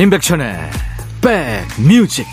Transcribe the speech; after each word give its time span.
임백천의 0.00 0.56
백뮤직. 1.20 2.24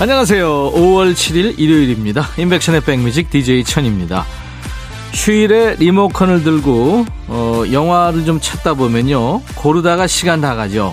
안녕하세요. 0.00 0.72
5월 0.72 1.12
7일 1.14 1.60
일요일입니다. 1.60 2.28
임백천의 2.38 2.80
백뮤직 2.80 3.30
DJ 3.30 3.62
천입니다. 3.62 4.26
휴일에 5.14 5.76
리모컨을 5.76 6.42
들고 6.42 7.06
어, 7.56 7.72
영화를 7.72 8.24
좀 8.26 8.38
찾다 8.40 8.74
보면요 8.74 9.40
고르다가 9.54 10.06
시간 10.06 10.40
다 10.42 10.54
가죠 10.54 10.92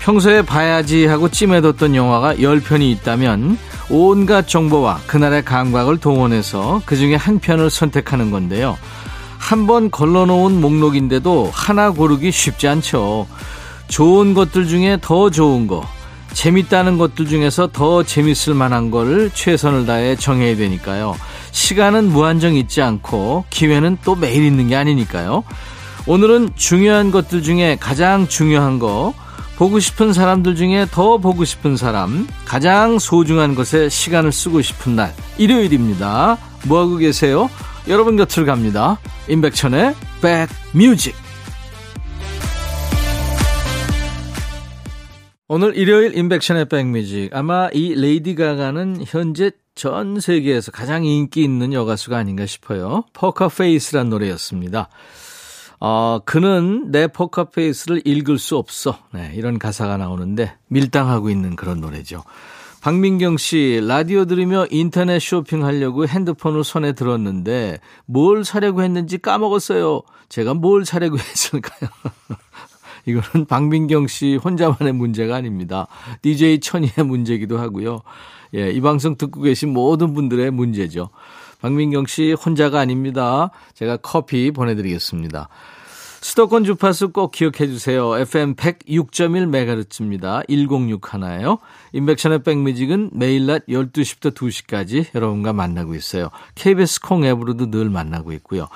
평소에 0.00 0.40
봐야지 0.42 1.06
하고 1.06 1.28
찜해뒀던 1.28 1.94
영화가 1.94 2.36
10편이 2.36 2.90
있다면 2.92 3.58
온갖 3.90 4.48
정보와 4.48 5.00
그날의 5.06 5.44
감각을 5.44 5.98
동원해서 5.98 6.80
그 6.86 6.96
중에 6.96 7.16
한 7.16 7.38
편을 7.38 7.68
선택하는 7.68 8.30
건데요 8.30 8.78
한 9.38 9.66
번 9.66 9.90
걸러놓은 9.90 10.60
목록인데도 10.60 11.50
하나 11.52 11.90
고르기 11.90 12.30
쉽지 12.30 12.68
않죠 12.68 13.26
좋은 13.88 14.32
것들 14.32 14.68
중에 14.68 14.98
더 15.02 15.28
좋은 15.30 15.66
거 15.66 15.86
재밌다는 16.32 16.96
것들 16.96 17.26
중에서 17.26 17.68
더 17.72 18.02
재밌을 18.04 18.54
만한 18.54 18.90
걸 18.90 19.30
최선을 19.34 19.84
다해 19.84 20.14
정해야 20.14 20.54
되니까요. 20.56 21.16
시간은 21.50 22.04
무한정 22.10 22.54
있지 22.54 22.80
않고 22.82 23.46
기회는 23.50 23.98
또 24.04 24.14
매일 24.14 24.44
있는 24.44 24.68
게 24.68 24.76
아니니까요. 24.76 25.42
오늘은 26.06 26.50
중요한 26.56 27.10
것들 27.10 27.42
중에 27.42 27.76
가장 27.78 28.26
중요한 28.26 28.78
거, 28.78 29.14
보고 29.56 29.78
싶은 29.78 30.14
사람들 30.14 30.56
중에 30.56 30.86
더 30.90 31.18
보고 31.18 31.44
싶은 31.44 31.76
사람, 31.76 32.26
가장 32.46 32.98
소중한 32.98 33.54
것에 33.54 33.90
시간을 33.90 34.32
쓰고 34.32 34.62
싶은 34.62 34.96
날, 34.96 35.14
일요일입니다. 35.36 36.38
뭐하고 36.66 36.96
계세요? 36.96 37.50
여러분 37.86 38.16
곁을 38.16 38.46
갑니다. 38.46 38.98
임백천의 39.28 39.94
백뮤직. 40.72 41.14
오늘 45.48 45.76
일요일 45.76 46.16
임백천의 46.16 46.68
백뮤직 46.68 47.34
아마 47.34 47.68
이 47.72 47.94
레이디 47.94 48.36
가가는 48.36 49.02
현재 49.04 49.50
전 49.74 50.20
세계에서 50.20 50.70
가장 50.70 51.04
인기 51.04 51.42
있는 51.42 51.72
여가수가 51.72 52.16
아닌가 52.16 52.46
싶어요. 52.46 53.04
포커페이스란 53.14 54.10
노래였습니다. 54.10 54.88
어, 55.80 56.20
그는 56.24 56.90
내 56.90 57.06
포커페이스를 57.06 58.02
읽을 58.04 58.38
수 58.38 58.56
없어. 58.56 58.98
네, 59.12 59.32
이런 59.34 59.58
가사가 59.58 59.96
나오는데 59.96 60.54
밀당하고 60.68 61.30
있는 61.30 61.56
그런 61.56 61.80
노래죠. 61.80 62.22
박민경 62.82 63.36
씨, 63.36 63.80
라디오 63.86 64.24
들으며 64.24 64.66
인터넷 64.70 65.18
쇼핑하려고 65.18 66.06
핸드폰을 66.06 66.64
손에 66.64 66.92
들었는데 66.92 67.78
뭘 68.06 68.44
사려고 68.44 68.82
했는지 68.82 69.18
까먹었어요. 69.18 70.02
제가 70.28 70.54
뭘 70.54 70.84
사려고 70.84 71.16
했을까요? 71.20 71.90
이거는 73.06 73.46
박민경 73.46 74.06
씨 74.06 74.36
혼자만의 74.36 74.92
문제가 74.92 75.36
아닙니다. 75.36 75.88
DJ 76.22 76.60
천이의 76.60 77.06
문제기도 77.06 77.58
하고요. 77.58 78.02
예, 78.54 78.70
이 78.70 78.80
방송 78.80 79.16
듣고 79.16 79.42
계신 79.42 79.72
모든 79.72 80.12
분들의 80.12 80.50
문제죠. 80.50 81.10
박민경 81.60 82.06
씨 82.06 82.32
혼자가 82.32 82.80
아닙니다. 82.80 83.50
제가 83.74 83.98
커피 83.98 84.50
보내드리겠습니다. 84.50 85.48
수도권 86.22 86.64
주파수 86.64 87.12
꼭 87.12 87.32
기억해 87.32 87.66
주세요. 87.66 88.14
FM 88.16 88.54
106.1MHz입니다. 88.54 90.46
106 90.48 91.14
하나예요. 91.14 91.58
인백션의 91.92 92.42
백뮤직은 92.42 93.10
매일 93.14 93.46
낮 93.46 93.64
12시부터 93.66 94.34
2시까지 94.34 95.06
여러분과 95.14 95.54
만나고 95.54 95.94
있어요. 95.94 96.28
KBS 96.56 97.00
콩 97.00 97.24
앱으로도 97.24 97.70
늘 97.70 97.88
만나고 97.88 98.32
있고요. 98.34 98.68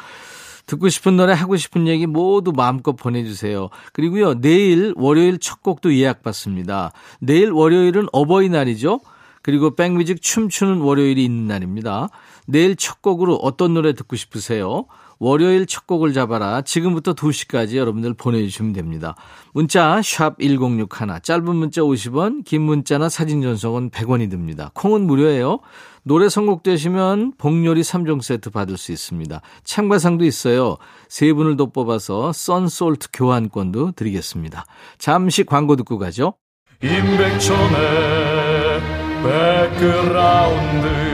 듣고 0.64 0.88
싶은 0.88 1.18
노래 1.18 1.34
하고 1.34 1.58
싶은 1.58 1.86
얘기 1.86 2.06
모두 2.06 2.52
마음껏 2.52 2.92
보내주세요. 2.92 3.68
그리고요 3.92 4.40
내일 4.40 4.94
월요일 4.96 5.38
첫 5.38 5.62
곡도 5.62 5.94
예약받습니다. 5.94 6.92
내일 7.20 7.50
월요일은 7.50 8.06
어버이날이죠. 8.12 9.00
그리고 9.42 9.76
백뮤직 9.76 10.22
춤추는 10.22 10.80
월요일이 10.80 11.22
있는 11.22 11.46
날입니다. 11.46 12.08
내일 12.46 12.76
첫 12.76 13.02
곡으로 13.02 13.34
어떤 13.36 13.74
노래 13.74 13.92
듣고 13.92 14.16
싶으세요? 14.16 14.86
월요일 15.18 15.66
첫 15.66 15.86
곡을 15.86 16.12
잡아라. 16.12 16.62
지금부터 16.62 17.14
2시까지 17.14 17.76
여러분들 17.76 18.14
보내주시면 18.14 18.72
됩니다. 18.72 19.14
문자 19.52 20.00
1061, 20.02 20.88
짧은 21.22 21.56
문자 21.56 21.80
50원, 21.82 22.44
긴 22.44 22.62
문자나 22.62 23.08
사진 23.08 23.42
전송은 23.42 23.90
100원이 23.90 24.30
듭니다. 24.30 24.70
콩은 24.74 25.06
무료예요. 25.06 25.60
노래 26.02 26.28
선곡되시면 26.28 27.34
복요리 27.38 27.80
3종 27.80 28.20
세트 28.22 28.50
받을 28.50 28.76
수 28.76 28.92
있습니다. 28.92 29.40
참가상도 29.64 30.24
있어요. 30.24 30.76
세 31.08 31.32
분을 31.32 31.56
더 31.56 31.66
뽑아서 31.66 32.32
썬솔트 32.32 33.08
교환권도 33.12 33.92
드리겠습니다. 33.92 34.66
잠시 34.98 35.44
광고 35.44 35.76
듣고 35.76 35.98
가죠. 35.98 36.34
임백천의 36.82 38.80
백그라운드 39.22 41.13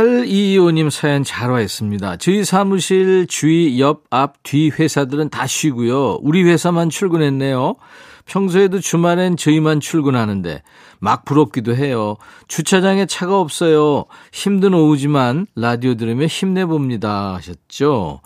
8225님 0.00 0.88
사연 0.88 1.24
잘 1.24 1.50
와 1.50 1.60
있습니다. 1.60 2.16
저희 2.16 2.42
사무실 2.44 3.26
주위 3.26 3.78
옆, 3.80 4.04
앞, 4.10 4.42
뒤 4.42 4.70
회사들은 4.70 5.28
다 5.28 5.46
쉬고요. 5.46 6.20
우리 6.22 6.42
회사만 6.42 6.88
출근했네요. 6.88 7.76
평소에도 8.24 8.80
주말엔 8.80 9.36
저희만 9.36 9.80
출근하는데 9.80 10.62
막 11.00 11.24
부럽기도 11.26 11.74
해요. 11.76 12.16
주차장에 12.48 13.04
차가 13.06 13.38
없어요. 13.40 14.04
힘든 14.32 14.72
오후지만 14.72 15.46
라디오 15.54 15.94
들으며 15.96 16.26
힘내봅니다. 16.26 17.34
하셨죠? 17.34 18.20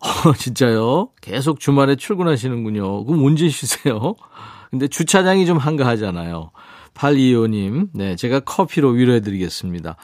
어, 0.00 0.32
진짜요? 0.34 1.10
계속 1.20 1.60
주말에 1.60 1.94
출근하시는군요. 1.94 3.04
그럼 3.04 3.24
언제 3.24 3.48
쉬세요? 3.48 4.16
근데 4.70 4.88
주차장이 4.88 5.46
좀 5.46 5.58
한가하잖아요. 5.58 6.50
825님, 6.94 7.90
네, 7.94 8.16
제가 8.16 8.40
커피로 8.40 8.90
위로해드리겠습니다. 8.90 9.96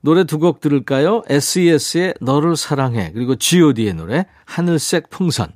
노래 0.00 0.24
두 0.24 0.38
곡 0.38 0.60
들을까요? 0.60 1.22
SES의 1.28 2.14
너를 2.20 2.56
사랑해, 2.56 3.10
그리고 3.12 3.36
GOD의 3.36 3.94
노래, 3.94 4.26
하늘색 4.44 5.10
풍선. 5.10 5.52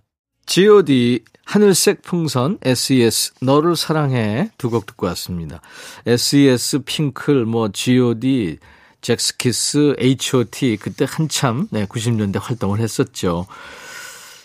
GOD 0.47 1.21
하늘색 1.45 2.03
풍선 2.03 2.59
SES 2.63 3.33
너를 3.41 3.77
사랑해 3.77 4.51
두 4.59 4.71
곡 4.71 4.87
듣고 4.87 5.07
왔습니다. 5.07 5.61
SES 6.07 6.81
핑클 6.85 7.45
뭐 7.47 7.69
GOD 7.73 8.59
잭스키스 9.01 9.97
H.O.T 9.99 10.77
그때 10.81 11.07
한참 11.09 11.67
네 11.71 11.87
90년대 11.87 12.41
활동을 12.41 12.81
했었죠. 12.81 13.47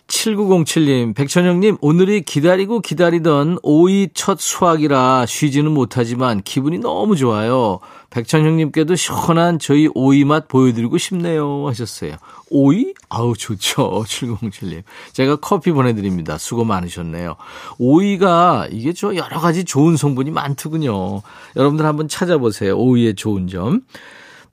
7907님, 0.07 1.13
백천영님, 1.15 1.77
오늘이 1.81 2.21
기다리고 2.21 2.79
기다리던 2.79 3.59
오이 3.61 4.07
첫 4.13 4.39
수확이라 4.39 5.25
쉬지는 5.25 5.71
못하지만 5.71 6.41
기분이 6.41 6.79
너무 6.79 7.17
좋아요. 7.17 7.79
백천영님께도 8.09 8.95
시원한 8.95 9.59
저희 9.59 9.89
오이 9.93 10.23
맛 10.23 10.47
보여드리고 10.47 10.97
싶네요. 10.97 11.67
하셨어요. 11.67 12.15
오이? 12.49 12.93
아우, 13.09 13.35
좋죠. 13.35 14.03
7907님. 14.07 14.83
제가 15.11 15.37
커피 15.37 15.71
보내드립니다. 15.71 16.37
수고 16.37 16.63
많으셨네요. 16.63 17.35
오이가 17.77 18.67
이게 18.71 18.93
저 18.93 19.13
여러 19.15 19.39
가지 19.39 19.65
좋은 19.65 19.97
성분이 19.97 20.31
많더군요. 20.31 21.21
여러분들 21.57 21.85
한번 21.85 22.07
찾아보세요. 22.07 22.77
오이의 22.77 23.15
좋은 23.15 23.47
점. 23.47 23.81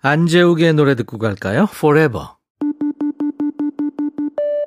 안재욱의 0.02 0.74
노래 0.74 0.96
듣고 0.96 1.18
갈까요? 1.18 1.68
Forever. 1.72 2.26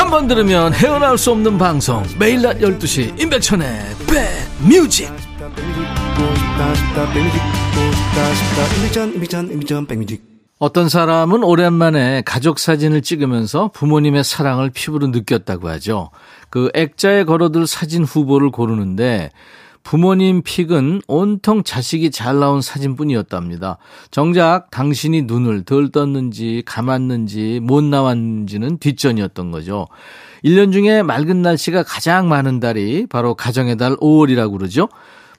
한 0.00 0.10
번 0.10 0.26
들으면 0.26 0.72
헤어나올 0.72 1.18
수 1.18 1.30
없는 1.30 1.58
방송 1.58 2.02
매일 2.18 2.40
낮 2.40 2.58
12시 2.58 3.20
임백천의 3.20 3.80
백뮤직 4.62 5.12
어떤 10.58 10.88
사람은 10.88 11.44
오랜만에 11.44 12.22
가족 12.24 12.58
사진을 12.58 13.02
찍으면서 13.02 13.70
부모님의 13.74 14.24
사랑을 14.24 14.70
피부로 14.70 15.06
느꼈다고 15.08 15.68
하죠. 15.68 16.10
그 16.48 16.70
액자에 16.72 17.24
걸어둘 17.24 17.66
사진 17.66 18.02
후보를 18.04 18.50
고르는데 18.50 19.30
부모님 19.82 20.42
픽은 20.42 21.02
온통 21.08 21.62
자식이 21.64 22.10
잘 22.10 22.38
나온 22.38 22.60
사진뿐이었답니다. 22.60 23.78
정작 24.10 24.70
당신이 24.70 25.22
눈을 25.22 25.64
덜 25.64 25.90
떴는지 25.90 26.62
감았는지 26.66 27.60
못 27.62 27.82
나왔는지는 27.82 28.78
뒷전이었던 28.78 29.50
거죠. 29.50 29.86
1년 30.44 30.72
중에 30.72 31.02
맑은 31.02 31.42
날씨가 31.42 31.82
가장 31.82 32.28
많은 32.28 32.60
달이 32.60 33.06
바로 33.08 33.34
가정의 33.34 33.76
달 33.76 33.96
5월이라고 33.96 34.58
그러죠. 34.58 34.88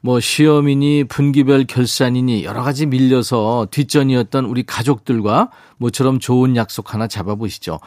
뭐 0.04 0.20
시험이니 0.20 1.04
분기별 1.06 1.66
결산이니 1.66 2.44
여러 2.44 2.64
가지 2.64 2.88
밀려서 2.88 3.68
뒷전이었던 3.70 4.46
우리 4.46 4.64
가족들과 4.64 5.52
모처럼 5.82 6.20
좋은 6.20 6.56
약속 6.56 6.94
하나 6.94 7.08
잡아보시죠. 7.08 7.80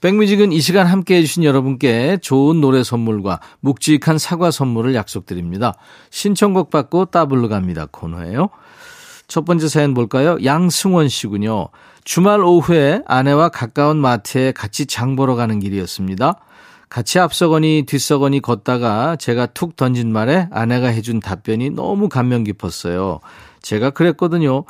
백뮤직은 0.00 0.52
이 0.52 0.60
시간 0.60 0.86
함께 0.86 1.16
해주신 1.16 1.44
여러분께 1.44 2.18
좋은 2.22 2.60
노래 2.60 2.82
선물과 2.82 3.40
묵직한 3.60 4.18
사과 4.18 4.50
선물을 4.50 4.94
약속드립니다. 4.94 5.74
신청곡 6.10 6.70
받고 6.70 7.06
따블로 7.06 7.48
갑니다 7.48 7.86
코너예요. 7.90 8.48
첫 9.28 9.44
번째 9.44 9.68
사연 9.68 9.94
볼까요? 9.94 10.38
양승원 10.42 11.08
씨군요. 11.08 11.68
주말 12.04 12.40
오후에 12.40 13.02
아내와 13.06 13.50
가까운 13.50 13.98
마트에 13.98 14.52
같이 14.52 14.86
장 14.86 15.14
보러 15.14 15.36
가는 15.36 15.60
길이었습니다. 15.60 16.40
같이 16.88 17.18
앞서거니 17.18 17.84
뒤서거니 17.86 18.40
걷다가 18.40 19.16
제가 19.16 19.46
툭 19.46 19.76
던진 19.76 20.12
말에 20.12 20.48
아내가 20.50 20.88
해준 20.88 21.20
답변이 21.20 21.70
너무 21.70 22.08
감명 22.08 22.44
깊었어요. 22.44 23.20
제가 23.62 23.90
그랬거든요. 23.90 24.64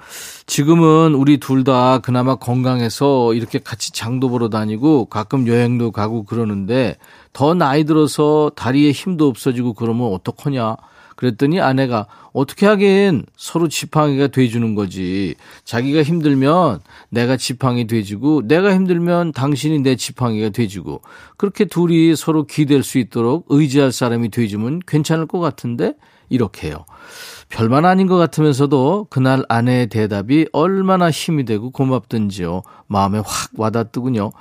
지금은 0.47 1.15
우리 1.15 1.39
둘 1.39 1.63
다 1.63 2.01
그나마 2.01 2.35
건강해서 2.35 3.35
이렇게 3.35 3.61
같이 3.61 3.93
장도 3.93 4.29
보러 4.31 4.49
다니고 4.49 5.05
가끔 5.05 5.47
여행도 5.47 5.93
가고 5.93 6.25
그러는데 6.25 6.97
더 7.33 7.55
나이 7.55 7.85
들어서 7.85 8.51
다리에 8.57 8.91
힘도 8.91 9.29
없어지고 9.29 9.75
그러면 9.75 10.13
어떡하냐. 10.13 10.77
그랬더니 11.15 11.61
아내가 11.61 12.07
어떻게 12.33 12.67
하긴 12.67 13.27
서로 13.37 13.69
지팡이가 13.69 14.27
돼주는 14.29 14.75
거지. 14.75 15.37
자기가 15.65 16.03
힘들면 16.03 16.81
내가 17.11 17.37
지팡이 17.37 17.87
돼주고 17.87 18.49
내가 18.49 18.75
힘들면 18.75 19.31
당신이 19.31 19.81
내 19.81 19.95
지팡이가 19.95 20.49
돼주고 20.49 21.03
그렇게 21.37 21.65
둘이 21.67 22.17
서로 22.17 22.45
기댈 22.45 22.83
수 22.83 22.99
있도록 22.99 23.47
의지할 23.51 23.93
사람이 23.93 24.31
돼주면 24.31 24.81
괜찮을 24.85 25.27
것 25.29 25.39
같은데 25.39 25.95
이렇게요. 26.29 26.85
별만 27.49 27.85
아닌 27.85 28.07
것 28.07 28.17
같으면서도 28.17 29.09
그날 29.11 29.45
아내의 29.49 29.89
대답이 29.89 30.49
얼마나 30.53 31.11
힘이 31.11 31.45
되고 31.45 31.71
고맙든지요. 31.71 32.63
마음에 32.87 33.19
확 33.19 33.51
와닿더군요. 33.57 34.33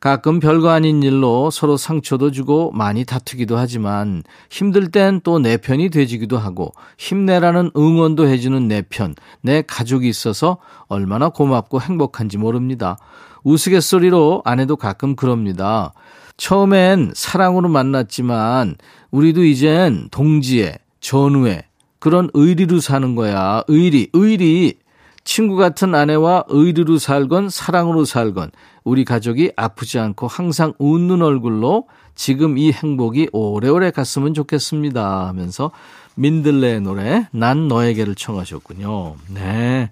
가끔 0.00 0.38
별거 0.38 0.68
아닌 0.70 1.02
일로 1.02 1.50
서로 1.50 1.76
상처도 1.76 2.30
주고 2.30 2.70
많이 2.70 3.04
다투기도 3.04 3.56
하지만 3.58 4.22
힘들 4.48 4.92
땐 4.92 5.20
또 5.20 5.40
내 5.40 5.56
편이 5.56 5.90
돼지기도 5.90 6.38
하고 6.38 6.72
힘내라는 6.98 7.72
응원도 7.76 8.28
해주는 8.28 8.68
내 8.68 8.82
편, 8.82 9.16
내 9.40 9.62
가족이 9.62 10.08
있어서 10.08 10.58
얼마나 10.86 11.30
고맙고 11.30 11.80
행복한지 11.80 12.38
모릅니다. 12.38 12.96
우스갯소리로 13.42 14.42
아내도 14.44 14.76
가끔 14.76 15.16
그럽니다. 15.16 15.92
처음엔 16.36 17.12
사랑으로 17.14 17.68
만났지만 17.68 18.76
우리도 19.10 19.44
이젠 19.44 20.08
동지에, 20.12 20.78
전우에 21.00 21.64
그런 21.98 22.30
의리로 22.34 22.80
사는 22.80 23.14
거야. 23.14 23.62
의리, 23.68 24.08
의리. 24.12 24.78
친구 25.24 25.56
같은 25.56 25.94
아내와 25.94 26.44
의리로 26.48 26.98
살건 26.98 27.50
사랑으로 27.50 28.06
살건 28.06 28.50
우리 28.82 29.04
가족이 29.04 29.52
아프지 29.56 29.98
않고 29.98 30.26
항상 30.26 30.72
웃는 30.78 31.20
얼굴로 31.20 31.86
지금 32.14 32.56
이 32.56 32.72
행복이 32.72 33.28
오래오래 33.32 33.90
갔으면 33.90 34.32
좋겠습니다 34.32 35.28
하면서 35.28 35.70
민들레의 36.14 36.80
노래 36.80 37.28
난 37.30 37.68
너에게를 37.68 38.14
청하셨군요. 38.14 39.16
네. 39.34 39.90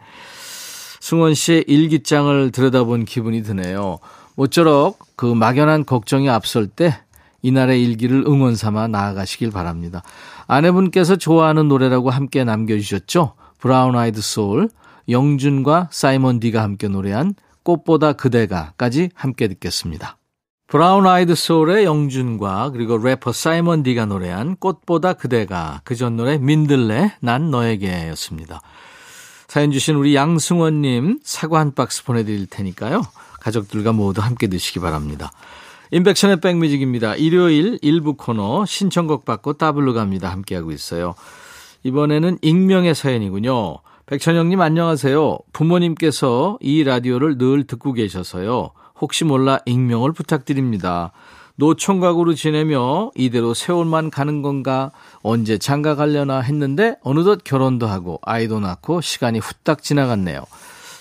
승원 1.01 1.35
씨의 1.35 1.67
일기장을 1.69 2.51
들여다본 2.51 3.05
기분이 3.05 3.43
드네요. 3.43 3.99
모쪼록 4.35 4.99
그 5.17 5.27
막연한 5.27 5.85
걱정이 5.85 6.29
앞설 6.31 6.67
때 6.67 6.99
이날의 7.43 7.83
일기를 7.83 8.25
응원 8.27 8.57
삼아 8.57 8.89
나아가시길 8.89 9.51
바랍니다. 9.51 10.03
아내분께서 10.47 11.17
좋아하는 11.17 11.69
노래라고 11.69 12.11
함께 12.11 12.45
남겨주셨죠? 12.45 13.35
브라운 13.59 13.97
아이드 13.97 14.21
소울 14.21 14.69
영준과 15.09 15.89
사이먼 15.93 16.41
디가 16.41 16.63
함께 16.63 16.89
노래한 16.89 17.35
꽃보다 17.63 18.13
그대가까지 18.15 19.11
함께 19.15 19.49
듣겠습니다. 19.49 20.19
브라운 20.69 21.07
아이드 21.07 21.35
소울의 21.35 21.85
영준과 21.85 22.71
그리고 22.71 22.99
래퍼 22.99 23.33
사이먼 23.33 23.83
디가 23.85 24.07
노래한 24.07 24.57
꽃보다 24.57 25.13
그대가 25.15 25.81
그 25.85 25.95
전 25.97 26.17
노래 26.17 26.39
민들레 26.39 27.13
난 27.21 27.51
너에게였습니다. 27.51 28.61
사연 29.49 29.71
주신 29.71 29.95
우리 29.95 30.15
양승원님 30.17 31.21
사과 31.23 31.61
한 31.61 31.73
박스 31.73 32.05
보내드릴 32.05 32.47
테니까요. 32.47 33.03
가족들과 33.41 33.93
모두 33.93 34.21
함께 34.21 34.49
드시기 34.49 34.81
바랍니다. 34.81 35.31
인백션의 35.93 36.41
백뮤직입니다. 36.41 37.15
일요일 37.15 37.79
일부 37.81 38.15
코너 38.15 38.65
신청곡 38.67 39.25
받고 39.25 39.55
따블로 39.55 39.95
갑니다. 39.95 40.31
함께하고 40.31 40.73
있어요. 40.73 41.15
이번에는 41.85 42.39
익명의 42.43 42.95
사연이군요. 42.95 43.79
백천영님 44.07 44.61
안녕하세요. 44.61 45.39
부모님께서 45.53 46.59
이 46.61 46.83
라디오를 46.83 47.39
늘 47.39 47.67
듣고 47.67 47.93
계셔서요. 47.93 48.71
혹시 49.01 49.25
몰라 49.25 49.61
익명을 49.67 50.13
부탁드립니다. 50.13 51.13
노총각으로 51.57 52.35
지내며 52.35 53.13
이대로 53.15 53.55
세월만 53.55 54.11
가는 54.11 54.43
건가 54.43 54.91
언제 55.23 55.57
장가 55.57 55.95
가려나 55.95 56.41
했는데 56.41 56.97
어느덧 57.03 57.45
결혼도 57.45 57.87
하고 57.87 58.19
아이도 58.23 58.61
낳고 58.61 59.01
시간이 59.01 59.39
후딱 59.39 59.83
지나갔네요. 59.83 60.45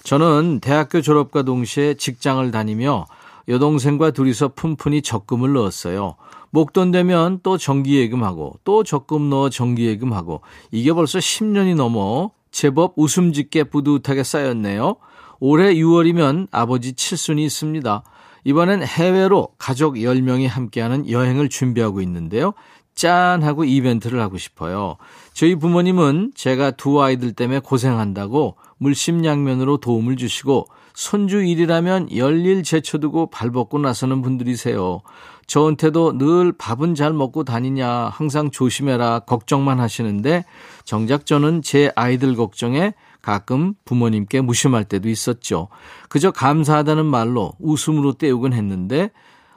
저는 0.04 0.60
대학교 0.62 1.02
졸업과 1.02 1.42
동시에 1.42 1.96
직장을 1.96 2.50
다니며 2.52 3.06
여동생과 3.48 4.12
둘이서 4.12 4.50
푼푼히 4.56 5.02
적금을 5.02 5.54
넣었어요. 5.54 6.16
목돈 6.50 6.92
되면 6.92 7.40
또 7.44 7.58
정기예금하고 7.58 8.60
또 8.64 8.84
적금 8.84 9.30
넣어 9.30 9.50
정기예금하고 9.50 10.42
이게 10.72 10.94
벌써 10.94 11.20
10년이 11.20 11.76
넘어 11.76 12.32
제법 12.52 12.94
웃음 12.96 13.34
짓게 13.34 13.66
뿌듯하게 13.66 14.24
쌓였네요. 14.24 14.96
올해 15.40 15.74
6월이면 15.76 16.48
아버지 16.52 16.94
칠순이 16.94 17.44
있습니다. 17.44 18.04
이번엔 18.46 18.84
해외로 18.84 19.50
가족 19.58 19.96
10명이 19.96 20.48
함께하는 20.48 21.10
여행을 21.10 21.50
준비하고 21.50 22.02
있는데요. 22.02 22.54
짠! 22.94 23.44
하고 23.44 23.66
이벤트를 23.66 24.22
하고 24.22 24.38
싶어요. 24.38 24.96
저희 25.34 25.56
부모님은 25.56 26.32
제가 26.34 26.72
두 26.72 27.02
아이들 27.02 27.34
때문에 27.34 27.60
고생한다고 27.60 28.56
물심양면으로 28.78 29.78
도움을 29.78 30.16
주시고 30.16 30.68
손주 30.96 31.44
일이라면 31.44 32.16
열일 32.16 32.64
제쳐두고 32.64 33.30
발벗고 33.30 33.80
나서는 33.80 34.22
분들이세요. 34.22 35.02
저한테도 35.46 36.18
늘 36.18 36.54
밥은 36.54 36.96
잘 36.96 37.14
먹고 37.14 37.44
다니냐, 37.44 37.88
항상 38.12 38.50
조심해라, 38.50 39.20
걱정만 39.20 39.80
하시는데, 39.80 40.46
정작 40.86 41.26
저는 41.26 41.62
제 41.62 41.92
아이들 41.96 42.36
걱정에 42.36 42.94
가끔 43.22 43.74
부모님께 43.86 44.42
무심할 44.42 44.86
때도 44.86 45.10
있었죠. 45.10 45.68
그저 46.10 46.32
감사하다는 46.32 47.06
말로 47.06 47.52
웃음으로 47.60 48.14
때우곤 48.14 48.54
했는데, 48.54 49.12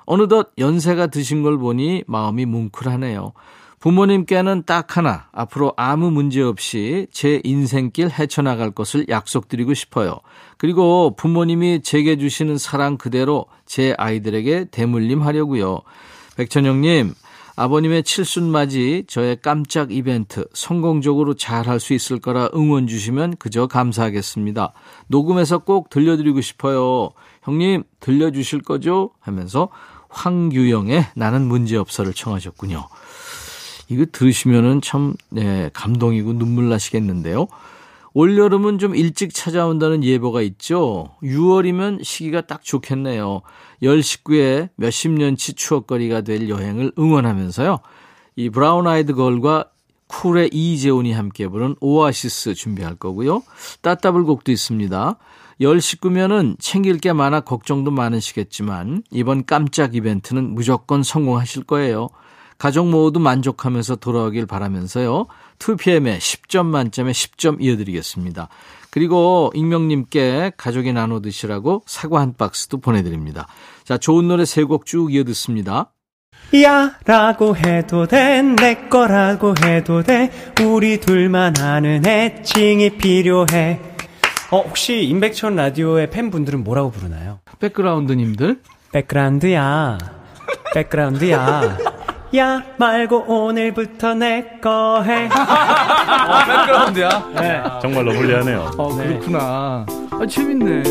어느덧 0.05 0.51
연세가 0.59 1.07
드신 1.07 1.43
걸 1.43 1.57
보니 1.57 2.05
마음이 2.07 2.47
뭉클하네요. 2.47 3.33
부모님께는 3.81 4.65
딱 4.67 4.97
하나, 4.97 5.29
앞으로 5.33 5.73
아무 5.77 6.11
문제 6.11 6.43
없이 6.43 7.07
제 7.13 7.41
인생길 7.45 8.11
헤쳐나갈 8.11 8.73
것을 8.73 9.07
약속드리고 9.09 9.75
싶어요. 9.75 10.19
그리고 10.57 11.15
부모님이 11.17 11.83
제게 11.83 12.17
주시는 12.19 12.59
사랑 12.59 12.97
그대로 12.97 13.47
제 13.67 13.95
아이들에게 13.97 14.67
대물림 14.71 15.23
하려고요. 15.23 15.83
백천영님, 16.37 17.15
아버님의 17.55 18.05
칠순맞이 18.05 19.05
저의 19.09 19.37
깜짝 19.43 19.91
이벤트 19.93 20.45
성공적으로 20.55 21.35
잘 21.35 21.67
할 21.69 21.81
수 21.81 21.93
있을 21.93 22.21
거라 22.21 22.49
응원 22.55 22.87
주시면 22.87 23.37
그저 23.37 23.67
감사하겠습니다. 23.67 24.73
녹음해서 25.09 25.59
꼭 25.59 25.91
들려드리고 25.91 26.41
싶어요. 26.41 27.11
형님 27.43 27.83
들려주실 27.99 28.63
거죠? 28.63 29.11
하면서 29.19 29.71
황규영의 30.09 31.07
나는 31.17 31.47
문제없어를 31.47 32.13
청하셨군요. 32.15 32.87
이거 33.89 34.05
들으시면은 34.11 34.81
참 34.83 35.15
네, 35.31 35.71
감동이고 35.73 36.35
눈물 36.35 36.69
나시겠는데요. 36.69 37.49
올여름은 38.15 38.79
좀 38.79 38.95
일찍 38.95 39.33
찾아온다는 39.33 40.03
예보가 40.03 40.43
있죠. 40.43 41.11
6월이면 41.23 42.03
시기가 42.03 42.43
딱 42.43 42.65
좋겠네요. 42.65 43.43
열 43.83 44.03
식구의 44.03 44.71
몇십 44.77 45.13
년치 45.13 45.55
추억거리가 45.55 46.23
될 46.23 46.49
여행을 46.49 46.93
응원하면서요. 46.99 47.79
이 48.37 48.51
브라운 48.51 48.87
아이드 48.87 49.15
걸과 49.15 49.67
쿨의 50.09 50.51
이재훈이 50.53 51.13
함께 51.13 51.47
부른 51.47 51.77
오아시스 51.81 52.55
준비할 52.55 52.97
거고요. 52.97 53.43
따따블 53.83 54.25
곡도 54.25 54.51
있습니다. 54.51 55.17
열 55.61 55.81
식구면은 55.81 56.57
챙길 56.59 56.99
게 56.99 57.13
많아 57.13 57.41
걱정도 57.41 57.91
많으시겠지만 57.91 59.03
이번 59.11 59.45
깜짝 59.45 59.95
이벤트는 59.95 60.55
무조건 60.55 61.03
성공하실 61.03 61.65
거예요. 61.65 62.09
가족 62.59 62.89
모두 62.89 63.21
만족하면서 63.21 63.97
돌아오길 63.97 64.47
바라면서요. 64.47 65.27
2PM에 65.59 66.19
10점 66.19 66.67
만점에 66.67 67.13
10점 67.13 67.59
이어드리겠습니다. 67.61 68.49
그리고 68.91 69.53
익명님께 69.55 70.53
가족이 70.57 70.93
나눠 70.93 71.21
드시라고 71.21 71.83
사과 71.87 72.21
한 72.21 72.35
박스도 72.37 72.79
보내드립니다. 72.79 73.47
자, 73.85 73.97
좋은 73.99 74.27
노래 74.29 74.45
세 74.45 74.65
곡 74.65 74.87
쭉 74.87 75.13
이어 75.15 75.25
듣습니다. 75.25 75.93
야 76.63 76.97
라고 77.05 77.55
해도 77.57 78.07
돼 78.07 78.43
내 78.43 78.89
거라고 78.89 79.55
해도 79.65 80.03
돼 80.03 80.31
우리 80.63 80.99
둘만 80.99 81.59
아는 81.59 82.07
애칭이 82.07 82.91
필요해 82.97 83.81
어 84.51 84.61
혹시 84.63 85.03
임백천 85.05 85.57
라디오의 85.57 86.09
팬분들은 86.11 86.65
뭐라고 86.65 86.91
부르나요? 86.91 87.41
백그라운드님들 87.59 88.63
백그라운드야 88.93 89.99
백그라운드야 90.75 91.79
야 92.37 92.63
말고 92.77 93.25
오늘부터 93.27 94.15
내 94.15 94.59
거 94.61 95.03
해. 95.03 95.29
아, 95.33 96.45
백그라운드야? 96.45 97.31
네. 97.41 97.63
정말 97.81 98.05
러블리하네요. 98.05 98.71
어, 98.77 98.95
그렇구나. 98.95 99.87
아, 100.11 100.27
재밌네. 100.29 100.83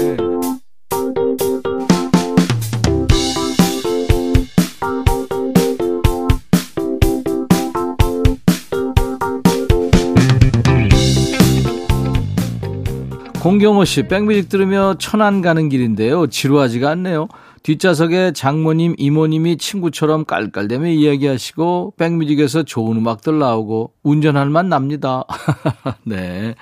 공경호 13.42 13.86
씨, 13.86 14.04
백뮤직 14.04 14.50
들으며 14.50 14.96
천안 15.00 15.42
가는 15.42 15.70
길인데요. 15.70 16.28
지루하지가 16.28 16.90
않네요. 16.92 17.28
뒷좌석에 17.68 18.32
장모님, 18.32 18.96
이모님이 18.98 19.58
친구처럼 19.58 20.24
깔깔대며 20.24 20.88
이야기하시고 20.88 21.96
백뮤직에서 21.98 22.64
좋은 22.64 22.96
음악들 22.96 23.40
나오고 23.40 23.92
운전할 24.04 24.50
만 24.50 24.70
납니다. 24.70 25.26
네. 26.06 26.56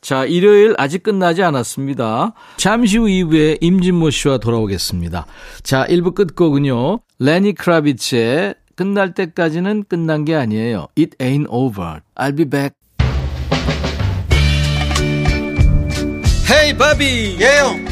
자, 0.00 0.24
일요일 0.24 0.74
아직 0.78 1.04
끝나지 1.04 1.44
않았습니다. 1.44 2.32
잠시 2.56 2.98
후 2.98 3.04
2부에 3.04 3.58
임진모 3.60 4.10
씨와 4.10 4.38
돌아오겠습니다. 4.38 5.26
자, 5.62 5.86
1부 5.86 6.16
끝곡은요. 6.16 6.98
레니 7.20 7.54
크라비츠의 7.54 8.56
끝날 8.74 9.14
때까지는 9.14 9.84
끝난 9.88 10.24
게 10.24 10.34
아니에요. 10.34 10.88
It 10.98 11.16
ain't 11.18 11.46
over. 11.50 12.00
I'll 12.16 12.36
be 12.36 12.46
back. 12.46 12.74
헤이 16.50 16.76
바비 16.76 17.38
예영 17.40 17.91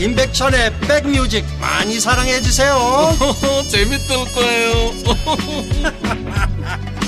임백천의 0.00 0.72
백뮤직 0.80 1.44
많이 1.60 2.00
사랑해 2.00 2.40
주세요 2.40 2.74
재밌을 3.70 4.16
거예요 4.34 4.74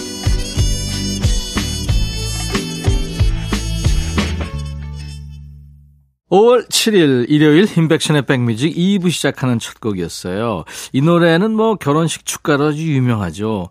5월 6.31 6.69
7일 6.69 7.27
일요일 7.29 7.69
인백션의 7.79 8.23
백뮤직 8.27 8.75
2부 8.75 9.13
시작하는 9.13 9.61
첫 9.61 9.79
곡이었어요. 9.81 10.65
이 10.93 11.01
노래는 11.01 11.53
뭐 11.53 11.77
결혼식 11.77 12.27
축가로 12.27 12.67
아주 12.67 12.83
유명하죠. 12.83 13.69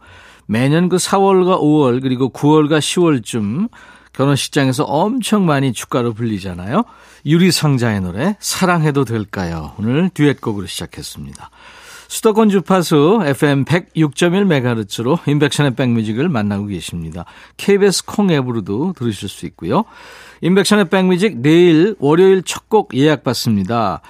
매년 0.48 0.88
그 0.88 0.96
4월과 0.96 1.60
5월 1.60 2.02
그리고 2.02 2.32
9월과 2.32 2.80
10월쯤 2.80 3.70
결혼식장에서 4.14 4.86
엄청 4.86 5.46
많이 5.46 5.74
축가로 5.74 6.14
불리잖아요. 6.14 6.86
유리상자의 7.26 8.02
노래 8.02 8.36
사랑해도 8.40 9.06
될까요? 9.06 9.74
오늘 9.80 10.10
듀엣곡으로 10.14 10.68
시작했습니다. 10.68 11.50
수도권 12.08 12.50
주파수 12.50 13.22
FM 13.26 13.66
106.1MHz로 13.66 15.28
인백션의 15.28 15.76
백뮤직을 15.76 16.30
만나고 16.30 16.68
계십니다. 16.68 17.26
KBS 17.58 18.06
콩 18.06 18.30
앱으로도 18.30 18.94
들으실 18.96 19.28
수 19.28 19.48
있고요. 19.48 19.86
인백션의 20.42 20.90
백뮤직 20.90 21.40
내일 21.40 21.96
월요일 22.00 22.44
첫 22.44 22.66
곡 22.70 22.94
예약 22.96 23.24
받습니다. 23.24 24.02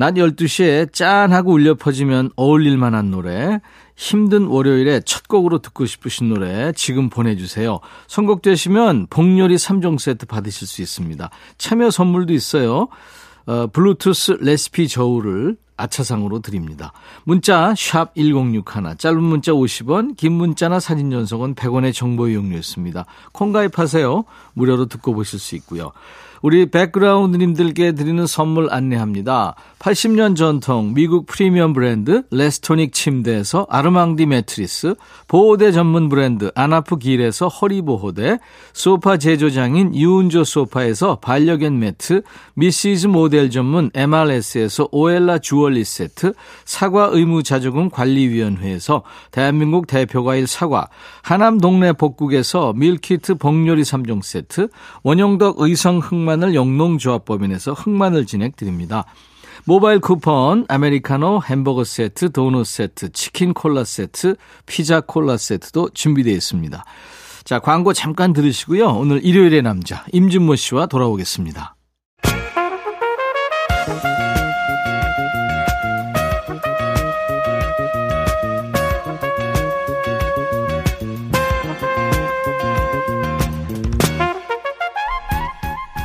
낮 0.00 0.14
12시에 0.14 0.90
짠하고 0.94 1.52
울려 1.52 1.74
퍼지면 1.74 2.30
어울릴 2.34 2.78
만한 2.78 3.10
노래, 3.10 3.60
힘든 3.96 4.46
월요일에 4.46 5.02
첫 5.04 5.28
곡으로 5.28 5.58
듣고 5.58 5.84
싶으신 5.84 6.30
노래 6.30 6.72
지금 6.72 7.10
보내주세요. 7.10 7.80
선곡되시면 8.06 9.08
복요리 9.10 9.56
3종 9.56 9.98
세트 9.98 10.24
받으실 10.24 10.66
수 10.66 10.80
있습니다. 10.80 11.28
참여 11.58 11.90
선물도 11.90 12.32
있어요. 12.32 12.88
어, 13.44 13.66
블루투스 13.66 14.38
레시피 14.40 14.88
저울을 14.88 15.58
아차상으로 15.76 16.40
드립니다. 16.40 16.94
문자 17.24 17.74
1061, 17.74 18.96
짧은 18.96 19.22
문자 19.22 19.52
50원, 19.52 20.16
긴 20.16 20.32
문자나 20.32 20.80
사진 20.80 21.10
전송은 21.10 21.56
100원의 21.56 21.92
정보 21.92 22.26
이용료였습니다. 22.26 23.04
콩 23.32 23.52
가입하세요. 23.52 24.24
무료로 24.54 24.86
듣고 24.86 25.12
보실 25.12 25.38
수 25.38 25.56
있고요. 25.56 25.92
우리 26.42 26.70
백그라운드님들께 26.70 27.92
드리는 27.92 28.26
선물 28.26 28.68
안내합니다. 28.70 29.54
80년 29.78 30.36
전통 30.36 30.92
미국 30.94 31.26
프리미엄 31.26 31.72
브랜드 31.72 32.22
레스토닉 32.30 32.92
침대에서 32.92 33.66
아르망디 33.68 34.26
매트리스, 34.26 34.94
보호대 35.26 35.72
전문 35.72 36.08
브랜드 36.08 36.50
아나프 36.54 36.96
길에서 36.96 37.48
허리보호대, 37.48 38.38
소파 38.72 39.16
제조장인 39.16 39.94
유운조 39.94 40.44
소파에서 40.44 41.16
반려견 41.16 41.78
매트, 41.78 42.22
미시즈 42.54 43.06
모델 43.06 43.50
전문 43.50 43.90
MRS에서 43.94 44.88
오엘라 44.92 45.38
주얼리 45.38 45.84
세트, 45.84 46.34
사과 46.64 47.08
의무 47.12 47.42
자조금 47.42 47.90
관리위원회에서 47.90 49.02
대한민국 49.30 49.86
대표과일 49.86 50.46
사과, 50.46 50.88
하남 51.22 51.58
동네 51.58 51.92
복국에서 51.92 52.72
밀키트 52.74 53.36
복요리 53.36 53.82
3종 53.82 54.22
세트, 54.22 54.68
원용덕 55.02 55.60
의성 55.60 55.98
흑마늘 55.98 56.54
영농조합법인에서 56.54 57.72
흑마늘 57.72 58.26
진행 58.26 58.52
드립니다. 58.56 59.04
모바일 59.64 60.00
쿠폰, 60.00 60.64
아메리카노 60.68 61.42
햄버거 61.42 61.84
세트, 61.84 62.32
도넛 62.32 62.66
세트, 62.66 63.12
치킨 63.12 63.52
콜라 63.52 63.84
세트, 63.84 64.36
피자 64.66 65.00
콜라 65.00 65.36
세트도 65.36 65.90
준비되어 65.94 66.32
있습니다. 66.32 66.84
자, 67.44 67.58
광고 67.58 67.92
잠깐 67.92 68.32
들으시고요. 68.32 68.86
오늘 68.86 69.24
일요일의 69.24 69.62
남자, 69.62 70.04
임진모 70.12 70.56
씨와 70.56 70.86
돌아오겠습니다. 70.86 71.76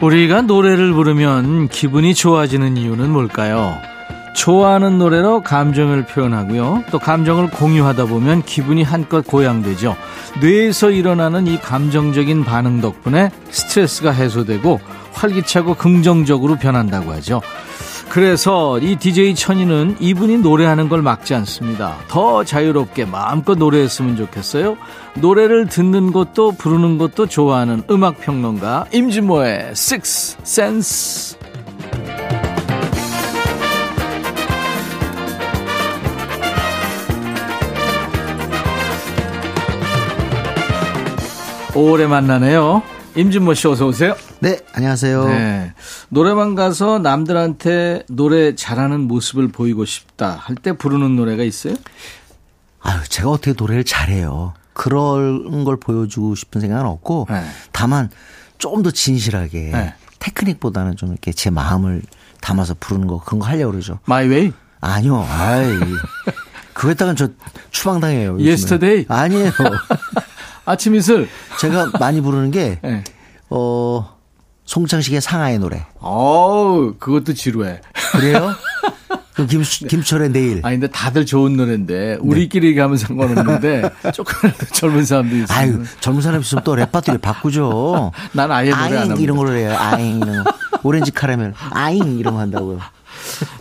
우리가 0.00 0.42
노래를 0.42 0.92
부르면 0.92 1.68
기분이 1.68 2.14
좋아지는 2.14 2.76
이유는 2.76 3.10
뭘까요? 3.10 3.76
좋아하는 4.34 4.98
노래로 4.98 5.42
감정을 5.42 6.06
표현하고요. 6.06 6.84
또 6.92 7.00
감정을 7.00 7.50
공유하다 7.50 8.06
보면 8.06 8.42
기분이 8.42 8.84
한껏 8.84 9.26
고양되죠. 9.26 9.96
뇌에서 10.40 10.90
일어나는 10.92 11.48
이 11.48 11.58
감정적인 11.58 12.44
반응 12.44 12.80
덕분에 12.80 13.32
스트레스가 13.50 14.12
해소되고 14.12 14.78
활기차고 15.14 15.74
긍정적으로 15.74 16.54
변한다고 16.56 17.12
하죠. 17.14 17.42
그래서 18.10 18.78
이 18.78 18.96
DJ 18.96 19.34
천이는 19.34 19.96
이분이 20.00 20.38
노래하는 20.38 20.88
걸 20.88 21.02
막지 21.02 21.34
않습니다. 21.34 21.96
더 22.08 22.42
자유롭게 22.42 23.04
마음껏 23.04 23.56
노래했으면 23.56 24.16
좋겠어요. 24.16 24.76
노래를 25.16 25.66
듣는 25.66 26.12
것도 26.12 26.52
부르는 26.52 26.98
것도 26.98 27.26
좋아하는 27.26 27.82
음악 27.90 28.20
평론가 28.20 28.86
임진모의 28.92 29.68
Six 29.72 30.38
Sense. 30.42 31.38
오래 41.74 42.06
만나네요. 42.06 42.82
임진모 43.14 43.54
씨 43.54 43.68
어서 43.68 43.86
오세요. 43.86 44.16
네, 44.40 44.60
안녕하세요. 44.72 45.28
네. 45.28 45.72
노래방 46.10 46.54
가서 46.54 47.00
남들한테 47.00 48.04
노래 48.08 48.54
잘하는 48.54 49.00
모습을 49.00 49.48
보이고 49.48 49.84
싶다 49.84 50.30
할 50.40 50.54
때 50.56 50.72
부르는 50.72 51.16
노래가 51.16 51.42
있어요? 51.42 51.74
아유, 52.80 53.00
제가 53.08 53.30
어떻게 53.30 53.54
노래를 53.56 53.82
잘해요. 53.84 54.54
그런 54.74 55.64
걸 55.64 55.76
보여주고 55.78 56.36
싶은 56.36 56.60
생각은 56.60 56.86
없고, 56.86 57.26
네. 57.30 57.42
다만 57.72 58.10
조금 58.58 58.82
더 58.84 58.90
진실하게 58.92 59.70
네. 59.72 59.94
테크닉보다는 60.20 60.96
좀 60.96 61.10
이렇게 61.10 61.32
제 61.32 61.50
마음을 61.50 62.02
담아서 62.40 62.76
부르는 62.78 63.08
거 63.08 63.20
그런 63.20 63.40
거 63.40 63.46
하려고 63.46 63.72
그러죠. 63.72 63.98
My 64.08 64.28
Way? 64.28 64.52
아니요, 64.80 65.26
아이. 65.28 65.76
그거에다가 66.74 67.14
저 67.16 67.28
추방당해요. 67.72 68.34
요즘에. 68.34 68.48
Yesterday? 68.50 69.04
아니에요. 69.08 69.50
아침 70.64 70.94
이슬. 70.94 71.28
제가 71.58 71.90
많이 71.98 72.20
부르는 72.20 72.52
게, 72.52 72.78
네. 72.82 73.02
어, 73.50 74.17
송창식의 74.68 75.22
상하의 75.22 75.58
노래. 75.58 75.86
어우, 75.98 76.96
그것도 76.98 77.32
지루해. 77.32 77.80
그래요? 78.12 78.54
그 79.32 79.46
김, 79.46 79.62
김철의 79.62 80.30
내일. 80.30 80.60
아니, 80.62 80.78
근데 80.78 80.88
다들 80.88 81.24
좋은 81.24 81.56
노래인데, 81.56 82.18
우리끼리 82.20 82.74
가면 82.74 82.98
상관없는데, 82.98 83.90
조금이라도 84.12 84.66
젊은 84.74 85.06
사람들이 85.06 85.44
있으면. 85.44 85.58
아유, 85.58 85.84
젊은 86.00 86.20
사람 86.20 86.42
있으면 86.42 86.64
또 86.64 86.76
레파토리 86.76 87.16
바꾸죠. 87.16 88.12
난 88.32 88.52
아예 88.52 88.68
노래 88.68 88.98
안 88.98 89.12
아잉. 89.12 89.16
이런 89.16 89.38
걸로 89.38 89.56
해요. 89.56 89.74
아잉 89.74 90.18
이런 90.20 90.44
거. 90.44 90.52
오렌지 90.82 91.12
카라멜. 91.12 91.54
아잉 91.70 92.18
이런 92.18 92.34
거 92.34 92.40
한다고요. 92.40 92.78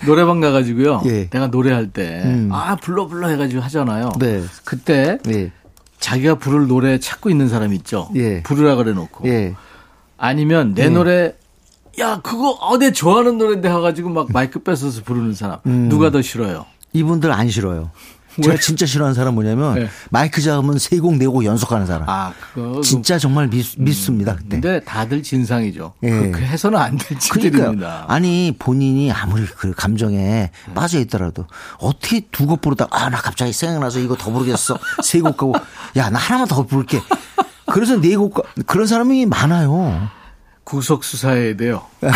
노래방 0.05 0.41
가가지고요. 0.41 1.03
예. 1.05 1.29
내가 1.29 1.47
노래할 1.47 1.87
때, 1.87 2.23
음. 2.25 2.49
아, 2.51 2.75
불러, 2.75 3.07
불러 3.07 3.29
해가지고 3.29 3.61
하잖아요. 3.61 4.11
네. 4.19 4.43
그때, 4.65 5.19
예. 5.29 5.53
자기가 6.01 6.35
부를 6.35 6.67
노래 6.67 6.99
찾고 6.99 7.29
있는 7.29 7.47
사람 7.47 7.71
있죠. 7.75 8.09
예. 8.15 8.43
부르라 8.43 8.75
그래 8.75 8.91
놓고. 8.91 9.25
예. 10.19 10.25
아니면 10.25 10.73
내 10.73 10.89
노래 10.89 11.35
야 11.99 12.19
그거 12.21 12.51
어, 12.61 12.77
내 12.77 12.91
좋아하는 12.91 13.37
노래인데 13.37 13.69
해가지고 13.69 14.09
막 14.09 14.27
마이크 14.31 14.59
뺏어서 14.59 15.01
부르는 15.03 15.33
사람 15.33 15.59
음. 15.65 15.89
누가 15.89 16.09
더 16.11 16.21
싫어요? 16.21 16.65
이분들 16.93 17.31
안 17.31 17.49
싫어요. 17.49 17.91
제가 18.39 18.57
진짜 18.57 18.85
싫어하는 18.85 19.15
사람 19.15 19.33
뭐냐면 19.33 19.73
네. 19.73 19.89
마이크 20.11 20.43
잡으면 20.43 20.77
세 20.77 20.99
곡 20.99 21.15
네 21.17 21.25
곡 21.25 21.43
연속하는 21.43 21.87
사람. 21.87 22.07
아 22.07 22.31
그거 22.53 22.81
진짜 22.81 23.17
정말 23.17 23.47
미, 23.49 23.63
믿습니다 23.79 24.35
그때. 24.35 24.59
근데 24.61 24.79
다들 24.81 25.23
진상이죠. 25.23 25.93
예. 26.03 26.09
그렇게 26.11 26.45
해서는 26.45 26.77
안 26.77 26.97
될 26.99 27.17
짓들입니다. 27.17 28.05
아니 28.07 28.55
본인이 28.59 29.11
아무리 29.11 29.43
그 29.47 29.73
감정에 29.73 30.51
빠져 30.75 30.99
있더라도 30.99 31.47
어떻게 31.79 32.19
두 32.29 32.45
곡 32.45 32.61
부르다 32.61 32.85
아 32.91 33.09
나 33.09 33.17
갑자기 33.17 33.51
생각나서 33.53 33.97
이거 33.99 34.15
더 34.15 34.29
부르겠어 34.31 34.77
세 35.03 35.19
곡 35.21 35.35
가고 35.37 35.53
야 35.95 36.11
나 36.11 36.19
하나만 36.19 36.47
더 36.47 36.61
부를게. 36.63 37.01
그래서 37.71 37.97
네곡 37.97 38.45
그런 38.65 38.87
사람이 38.87 39.25
많아요. 39.25 40.09
구속 40.63 41.03
수사해야 41.03 41.55
돼요. 41.55 41.81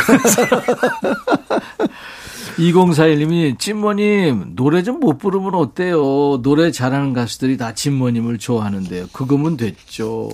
2041님이 2.57 3.57
찐모님 3.57 4.55
노래 4.55 4.83
좀 4.83 4.99
못 5.01 5.17
부르면 5.17 5.55
어때요? 5.55 6.41
노래 6.43 6.69
잘하는 6.69 7.13
가수들이 7.13 7.57
다 7.57 7.73
찐모님을 7.73 8.37
좋아하는데요. 8.37 9.07
그거면 9.13 9.57
됐죠. 9.57 10.29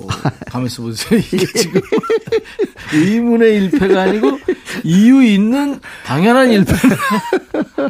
가면서 0.47 0.81
보세요. 0.81 1.19
이게 1.19 1.45
지금 1.55 1.79
의문의 2.93 3.55
일패가 3.57 4.01
아니고 4.01 4.39
이유 4.83 5.23
있는 5.23 5.79
당연한 6.05 6.51
일패. 6.51 6.73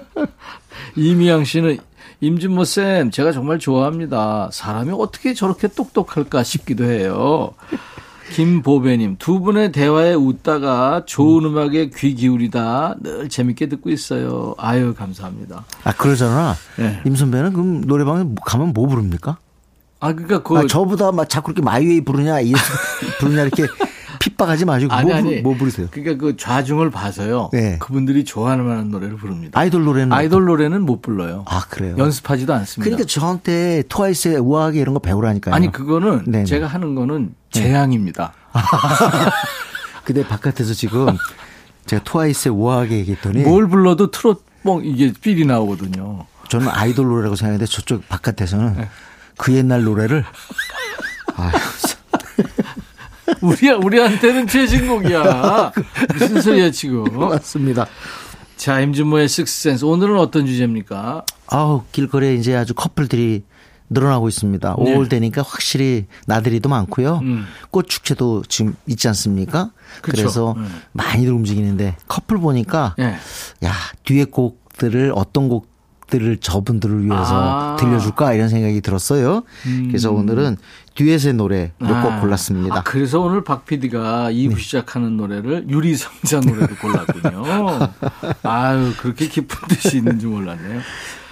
이미양 0.96 1.46
씨는 1.46 1.78
임진모 2.20 2.64
쌤 2.66 3.12
제가 3.12 3.32
정말 3.32 3.60
좋아합니다. 3.60 4.50
사람이 4.52 4.92
어떻게 4.98 5.34
저렇게 5.34 5.68
똑똑할까 5.68 6.44
싶기도 6.44 6.86
해요. 6.86 7.54
김보배님 8.34 9.16
두 9.20 9.40
분의 9.40 9.72
대화에 9.72 10.14
웃다가 10.14 11.04
좋은 11.06 11.46
음악에 11.46 11.92
귀 11.96 12.14
기울이다 12.16 12.96
늘 13.02 13.30
재밌게 13.30 13.70
듣고 13.70 13.90
있어요. 13.90 14.56
아유 14.58 14.94
감사합니다. 14.96 15.64
아 15.84 15.94
그러잖아. 15.94 16.56
네. 16.78 17.02
임 17.06 17.16
선배는 17.16 17.54
그럼 17.54 17.82
노래방에 17.82 18.26
가면 18.46 18.74
뭐 18.74 18.88
부릅니까? 18.88 19.38
아 20.00 20.12
그러니까 20.14 20.44
그 20.44 20.58
아, 20.58 20.68
저보다 20.68 21.12
막 21.12 21.30
자꾸 21.30 21.52
이렇게 21.52 21.62
마이웨이 21.64 22.02
부르냐 22.02 22.42
이 22.42 22.54
부르냐 23.20 23.44
이렇게 23.44 23.66
핍박하지 24.38 24.66
마시고 24.66 24.94
아니 24.94 25.08
뭐, 25.08 25.16
아니 25.16 25.30
부르- 25.30 25.42
뭐 25.42 25.56
부르세요? 25.56 25.88
그러니까 25.92 26.24
그 26.24 26.38
좌중을 26.38 26.92
봐서요. 26.92 27.50
네. 27.52 27.78
그분들이 27.80 28.24
좋아할 28.24 28.62
만한 28.62 28.90
노래를 28.92 29.18
부릅니다. 29.18 29.60
아이돌 29.60 29.84
노래는 29.84 30.14
아이돌 30.14 30.46
노래는 30.46 30.84
못 30.84 31.02
불러요. 31.02 31.44
아 31.48 31.64
그래요. 31.70 31.96
연습하지도 31.98 32.54
않습니다. 32.54 32.84
그러니까 32.86 33.08
저한테 33.08 33.84
트와이스의 33.90 34.38
우아하게 34.38 34.80
이런 34.80 34.94
거 34.94 35.00
배우라니까요. 35.00 35.54
아니 35.56 35.72
그거는 35.72 36.24
네네. 36.26 36.46
제가 36.46 36.68
하는 36.68 36.96
거는 36.96 37.34
재앙입니다. 37.52 38.34
근데 40.06 40.26
바깥에서 40.26 40.74
지금 40.74 41.08
제가 41.88 42.04
트와이스의 42.04 42.54
우아하게 42.54 43.00
얘기했더니 43.00 43.42
뭘 43.42 43.68
불러도 43.68 44.12
트롯 44.12 44.44
뻥 44.64 44.82
이게 44.86 45.12
삘이 45.14 45.46
나오거든요. 45.46 46.26
저는 46.50 46.70
아이돌 46.70 47.08
노래라고 47.08 47.36
생각했는데 47.36 47.70
저쪽 47.70 48.08
바깥에서는 48.08 48.76
네. 48.78 48.90
그 49.38 49.54
옛날 49.54 49.84
노래를 49.84 50.24
아 51.36 51.52
우리 53.42 53.70
우리한테는 53.70 54.48
최신곡이야. 54.48 55.72
무슨 56.14 56.42
소리야 56.42 56.72
지금? 56.72 57.04
맞습니다. 57.18 57.88
자, 58.56 58.80
임준모의 58.80 59.28
식스센스. 59.28 59.86
오늘은 59.86 60.18
어떤 60.18 60.46
주제입니까? 60.46 61.24
아우 61.48 61.84
길거리에 61.92 62.36
이제 62.36 62.56
아주 62.56 62.74
커플들이 62.74 63.44
늘어나고 63.90 64.28
있습니다. 64.28 64.76
네. 64.80 64.96
5월 64.96 65.10
되니까 65.10 65.42
확실히 65.42 66.08
나들이도 66.26 66.68
많고요. 66.68 67.20
음. 67.24 67.46
꽃 67.72 67.88
축제도 67.88 68.44
지금 68.50 68.76
있지 68.86 69.08
않습니까? 69.08 69.72
그쵸. 70.02 70.24
래서 70.24 70.54
음. 70.58 70.82
많이들 70.92 71.32
움직이는데 71.32 71.96
커플 72.08 72.38
보니까 72.38 72.96
예. 73.00 73.16
야 73.66 73.74
뒤에 74.04 74.26
곡들을 74.26 75.14
어떤 75.16 75.48
곡 75.48 75.70
들을 76.08 76.38
저분들을 76.38 77.06
위해서 77.06 77.74
아. 77.74 77.76
들려줄까 77.78 78.34
이런 78.34 78.50
생각이 78.50 78.82
들었어요. 78.82 79.44
그래서 79.88 80.12
오늘은 80.12 80.58
듀엣의 80.96 81.34
노래 81.34 81.72
몇곡 81.78 82.14
아. 82.14 82.20
골랐습니다. 82.22 82.74
네. 82.74 82.80
아, 82.80 82.84
그래서 82.84 83.20
오늘 83.20 83.44
박 83.44 83.66
PD가 83.66 84.32
2부 84.32 84.58
시작하는 84.60 85.18
노래를 85.18 85.66
유리상자 85.70 86.40
노래로 86.40 86.76
골랐군요. 86.82 87.44
아유, 88.44 88.94
그렇게 88.98 89.28
깊은 89.28 89.68
뜻이 89.68 89.98
있는 89.98 90.18
줄 90.20 90.30
몰랐네요. 90.32 90.82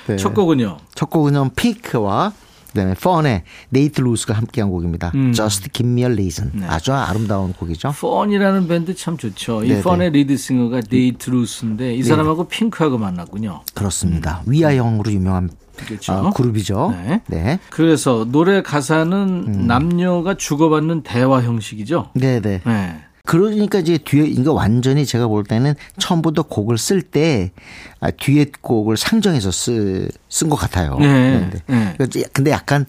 네. 0.07 0.17
첫 0.17 0.33
곡은요. 0.33 0.77
첫 0.93 1.09
곡은 1.09 1.49
핑크와 1.55 2.33
그다음에 2.75 2.93
Fun의 2.93 3.43
네이트 3.69 4.01
루스가 4.01 4.33
함께한 4.33 4.69
곡입니다. 4.69 5.11
음. 5.15 5.31
Just 5.31 5.69
Give 5.71 5.89
Me 5.89 6.01
a 6.03 6.11
Reason. 6.11 6.63
아주 6.67 6.93
아름다운 6.93 7.53
곡이죠. 7.53 7.93
Fun이라는 7.97 8.67
밴드 8.67 8.93
참 8.93 9.17
좋죠. 9.17 9.63
이 9.63 9.69
네네. 9.69 9.81
Fun의 9.81 10.11
리드싱어가 10.11 10.81
네이트 10.81 11.29
루스인데 11.29 11.95
이 11.95 12.03
사람하고 12.03 12.47
핑크하고 12.47 12.97
만났군요. 12.97 13.61
그렇습니다. 13.73 14.43
We 14.45 14.55
Are 14.55 14.69
Young으로 14.69 15.11
유명한 15.11 15.49
그렇죠. 15.77 16.13
어, 16.13 16.29
그룹이죠. 16.31 16.93
네. 16.95 17.21
네. 17.27 17.59
그래서 17.69 18.25
노래 18.29 18.61
가사는 18.61 19.67
남녀가 19.67 20.35
주고받는 20.35 21.03
대화 21.03 21.41
형식이죠. 21.41 22.11
네, 22.13 22.39
네. 22.39 22.61
네. 22.65 23.04
그러니까 23.25 23.79
이제 23.79 23.97
뒤에 23.97 24.25
이거 24.25 24.53
완전히 24.53 25.05
제가 25.05 25.27
볼 25.27 25.43
때는 25.43 25.73
처음부터 25.97 26.43
곡을 26.43 26.77
쓸 26.77 27.01
때 27.01 27.51
아, 27.99 28.11
뒤에 28.11 28.45
곡을 28.61 28.97
상정해서 28.97 29.51
쓴 29.51 30.49
것 30.49 30.55
같아요. 30.55 30.97
네, 30.99 31.49
네. 31.67 31.93
그러니까 31.97 32.29
근데 32.33 32.51
약간 32.51 32.85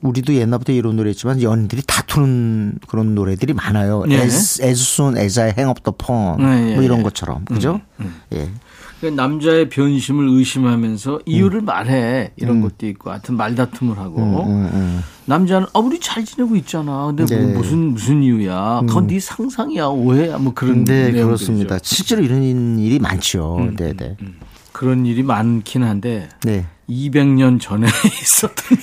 우리도 0.00 0.34
옛날부터 0.34 0.72
이런 0.72 0.96
노래 0.96 1.10
했지만 1.10 1.42
연인들이 1.42 1.82
다투는 1.86 2.78
그런 2.86 3.14
노래들이 3.14 3.52
많아요. 3.52 4.04
네. 4.06 4.22
As, 4.22 4.62
as 4.62 4.80
soon 4.80 5.16
as 5.18 5.38
I 5.40 5.48
hang 5.48 5.68
up 5.68 5.80
the 5.82 5.94
phone 6.00 6.42
네, 6.44 6.70
예, 6.70 6.74
뭐 6.74 6.84
이런 6.84 7.00
예. 7.00 7.02
것처럼 7.02 7.44
그죠? 7.44 7.80
예. 8.32 8.48
그 9.04 9.08
남자의 9.10 9.68
변심을 9.68 10.30
의심하면서 10.30 11.20
이유를 11.26 11.60
음. 11.60 11.64
말해 11.66 12.32
이런 12.36 12.62
것도 12.62 12.86
있고 12.86 13.10
하여튼 13.10 13.36
말다툼을 13.36 13.98
하고 13.98 14.46
남자는 15.26 15.66
아 15.74 15.78
우리 15.78 16.00
잘 16.00 16.24
지내고 16.24 16.56
있잖아 16.56 17.12
근데 17.14 17.24
뭐 17.36 17.44
네. 17.44 17.52
음. 17.52 17.58
무슨 17.58 17.78
무슨 17.92 18.22
이유야 18.22 18.80
그건 18.86 19.06
네 19.06 19.20
상상이야 19.20 19.88
오해야 19.88 20.38
뭐 20.38 20.54
그런 20.54 20.84
네. 20.84 21.08
음, 21.10 21.12
그렇습니다. 21.12 21.78
실제로 21.82 22.22
이런 22.22 22.78
일이 22.78 22.98
많죠. 22.98 23.72
네, 23.76 23.92
네. 23.92 24.16
그런 24.72 25.04
일이 25.04 25.22
많긴 25.22 25.82
한데 25.82 26.30
네. 26.42 26.64
200년 26.88 27.60
전에 27.60 27.86
있었던 28.22 28.78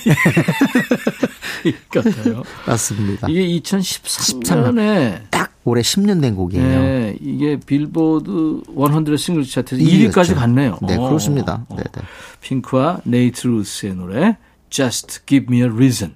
일 1.64 1.74
같아요 1.90 2.44
맞습니다. 2.64 3.26
이게 3.28 3.60
2013년에 3.60 5.22
딱 5.30 5.51
올해 5.64 5.82
10년 5.82 6.20
된 6.20 6.34
곡이에요. 6.34 6.64
네, 6.64 7.16
이게 7.20 7.58
빌보드 7.58 8.62
100 8.74 9.18
싱글 9.18 9.44
차트에서 9.44 9.82
일위였죠. 9.82 10.20
1위까지 10.20 10.34
갔네요. 10.34 10.78
네, 10.82 10.96
어. 10.96 11.08
그렇습니다. 11.08 11.64
어. 11.68 11.76
네, 11.76 11.84
네. 11.92 12.02
핑크와 12.40 13.00
네이트 13.04 13.46
루스의 13.46 13.94
노래 13.94 14.36
Just 14.70 15.20
Give 15.26 15.46
Me 15.48 15.62
a 15.62 15.68
Reason. 15.68 16.14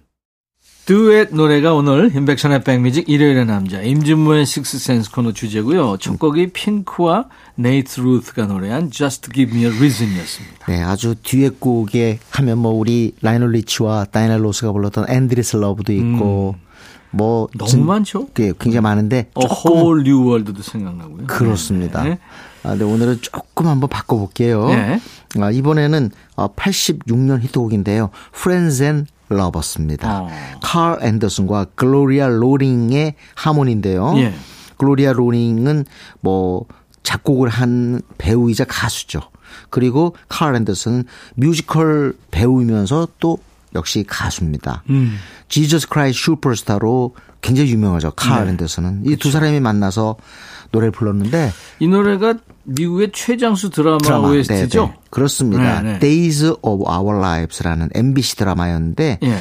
듀엣 0.86 1.34
노래가 1.34 1.74
오늘 1.74 2.14
임백천의 2.14 2.62
백뮤직 2.62 3.08
일요일의 3.08 3.44
남자 3.46 3.82
임진모의 3.82 4.46
식스센스 4.46 5.10
코너 5.10 5.32
주제고요. 5.32 5.96
첫 5.98 6.16
곡이 6.16 6.52
핑크와 6.52 7.28
네이트 7.56 8.00
루스가 8.00 8.46
노래한 8.46 8.92
Just 8.92 9.32
Give 9.32 9.52
Me 9.52 9.64
a 9.66 9.76
Reason이었습니다. 9.76 10.66
네, 10.66 10.82
아주 10.82 11.16
듀엣곡 11.20 12.20
하면 12.30 12.58
뭐 12.58 12.72
우리 12.72 13.14
라이오넬 13.20 13.50
리치와 13.50 14.06
다이애나 14.12 14.36
로스가 14.36 14.70
불렀던 14.70 15.06
Endless 15.08 15.56
Love도 15.56 15.92
있고 15.92 16.54
뭐 17.16 17.44
음. 17.44 17.58
너무 17.58 17.70
진- 17.70 17.86
많죠? 17.86 18.28
네, 18.34 18.52
굉장히 18.58 18.82
많은데 18.82 19.30
어, 19.34 19.40
조금 19.46 19.72
Whole 19.72 20.02
New 20.08 20.26
World도 20.28 20.62
생각나고요. 20.62 21.26
그렇습니다. 21.26 22.02
네. 22.04 22.18
아, 22.62 22.70
근데 22.70 22.84
오늘은 22.84 23.18
조금 23.22 23.66
한번 23.68 23.88
바꿔볼게요. 23.88 24.68
네. 24.68 25.00
아, 25.40 25.50
이번에는 25.50 26.10
어, 26.36 26.48
86년 26.54 27.40
히트곡인데요. 27.42 28.10
Friends 28.34 28.82
and 28.82 29.10
Lovers입니다. 29.30 30.22
어. 30.22 30.28
칼 30.62 30.98
앤더슨과 31.02 31.66
글로리아 31.74 32.28
로링의 32.28 33.14
하모니인데요. 33.34 34.14
예. 34.18 34.34
글로리아 34.76 35.12
로링은 35.12 35.84
뭐 36.20 36.64
작곡을 37.02 37.48
한 37.48 38.02
배우이자 38.18 38.64
가수죠. 38.64 39.20
그리고 39.70 40.14
칼 40.28 40.54
앤더슨은 40.54 41.04
뮤지컬 41.34 42.14
배우이면서 42.30 43.08
또 43.20 43.38
역시 43.74 44.04
가수입니다. 44.06 44.82
음. 44.90 45.16
Jesus 45.48 45.88
Christ 45.88 46.12
Superstar로 46.12 47.14
굉장히 47.42 47.70
유명하죠. 47.70 48.12
칼 48.12 48.44
네. 48.44 48.50
앤더슨은. 48.52 49.02
이 49.06 49.14
두 49.14 49.30
사람이 49.30 49.60
만나서 49.60 50.16
노래를 50.72 50.90
불렀는데 50.90 51.52
이 51.78 51.88
노래가 51.88 52.34
미국의 52.64 53.12
최장수 53.12 53.70
드라마, 53.70 53.98
드라마 53.98 54.28
OST죠? 54.28 54.86
네, 54.86 54.88
네. 54.88 54.98
그렇습니다. 55.10 55.82
네, 55.82 55.92
네. 55.92 55.98
Days 56.00 56.54
of 56.62 56.84
Our 56.90 57.18
Lives라는 57.18 57.90
NBC 57.94 58.36
드라마였는데 58.36 59.20
예. 59.22 59.38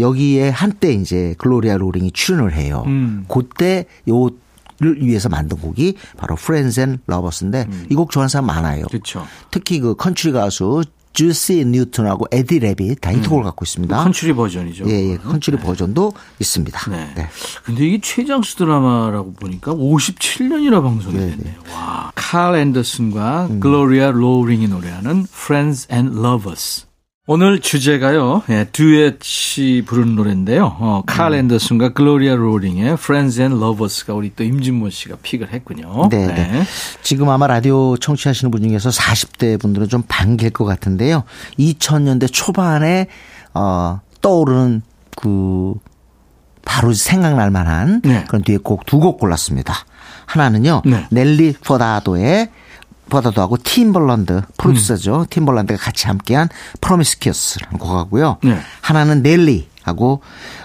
여기에 0.00 0.48
한때 0.50 0.92
이제 0.92 1.34
글로리아 1.38 1.76
로링이 1.76 2.10
출연을 2.12 2.54
해요. 2.54 2.82
음. 2.86 3.24
그때 3.28 3.86
요를 4.08 5.02
위해서 5.02 5.28
만든 5.28 5.58
곡이 5.58 5.96
바로 6.16 6.34
Friends 6.38 6.80
and 6.80 7.02
Lovers인데 7.08 7.68
이곡 7.90 8.10
좋아하는 8.10 8.28
사람 8.28 8.46
많아요. 8.46 8.82
음. 8.82 8.88
그렇죠. 8.88 9.24
특히 9.52 9.78
그 9.78 9.94
컨트리 9.94 10.32
가수 10.32 10.82
주스 11.14 11.64
뉴턴하고 11.64 12.26
에디 12.30 12.60
래빗이 12.60 13.00
다 13.00 13.12
히트곡을 13.12 13.44
갖고 13.44 13.64
있습니다. 13.64 14.02
컨트리 14.02 14.34
버전이죠. 14.34 14.84
예, 14.88 15.12
예. 15.12 15.16
컨트리 15.16 15.56
버전도 15.58 16.12
있습니다. 16.40 16.90
네. 16.90 17.12
네. 17.14 17.28
근데 17.64 17.86
이게 17.86 18.00
최장수 18.00 18.56
드라마라고 18.56 19.32
보니까 19.34 19.72
57년이나 19.72 20.82
방송이 20.82 21.16
네, 21.16 21.30
됐네요. 21.30 21.54
와. 21.72 22.12
칼 22.14 22.56
앤더슨과 22.56 23.46
음. 23.50 23.60
글로리아 23.60 24.10
로링이 24.10 24.68
노래하는 24.68 25.26
Friends 25.32 25.86
and 25.90 26.18
Lovers. 26.18 26.86
오늘 27.26 27.58
주제가요, 27.58 28.42
예, 28.50 28.66
듀엣이 28.70 29.84
부르는 29.86 30.14
노래인데요. 30.14 30.76
어, 30.78 31.02
칼 31.06 31.32
음. 31.32 31.38
앤더슨과 31.38 31.94
글로리아 31.94 32.34
로링의 32.34 32.92
Friends 32.94 33.40
and 33.40 33.56
Lovers가 33.56 34.12
우리 34.12 34.34
또 34.36 34.44
임진모 34.44 34.90
씨가 34.90 35.16
pick을 35.22 35.50
했군요. 35.50 36.10
네, 36.10 36.26
네. 36.26 36.64
지금 37.02 37.30
아마 37.30 37.46
라디오 37.46 37.96
청취하시는 37.96 38.50
분 38.50 38.62
중에서 38.62 38.90
40대 38.90 39.58
분들은 39.58 39.88
좀 39.88 40.02
반길 40.06 40.50
것 40.50 40.66
같은데요. 40.66 41.24
2000년대 41.58 42.30
초반에 42.30 43.06
어, 43.54 44.00
떠오르는 44.20 44.82
그 45.16 45.72
바로 46.66 46.92
생각날 46.92 47.50
만한 47.50 48.02
네. 48.04 48.24
그런 48.28 48.42
뒤에 48.42 48.58
곡 48.58 48.84
두 48.84 48.98
곡 49.00 49.18
골랐습니다. 49.18 49.72
하나는요. 50.26 50.82
네. 50.84 51.06
넬리 51.10 51.54
포다도의 51.64 52.50
포다도 53.08 53.40
하고 53.42 53.56
팀벌런드 53.56 54.42
프로듀서죠. 54.58 55.20
음. 55.22 55.26
팀벌런드가 55.30 55.78
같이 55.78 56.06
함께한 56.06 56.48
프로미스키어스라는 56.80 57.78
곡하고요. 57.78 58.38
네. 58.42 58.58
하나는 58.80 59.22
넬리 59.22 59.68
하고 59.82 60.20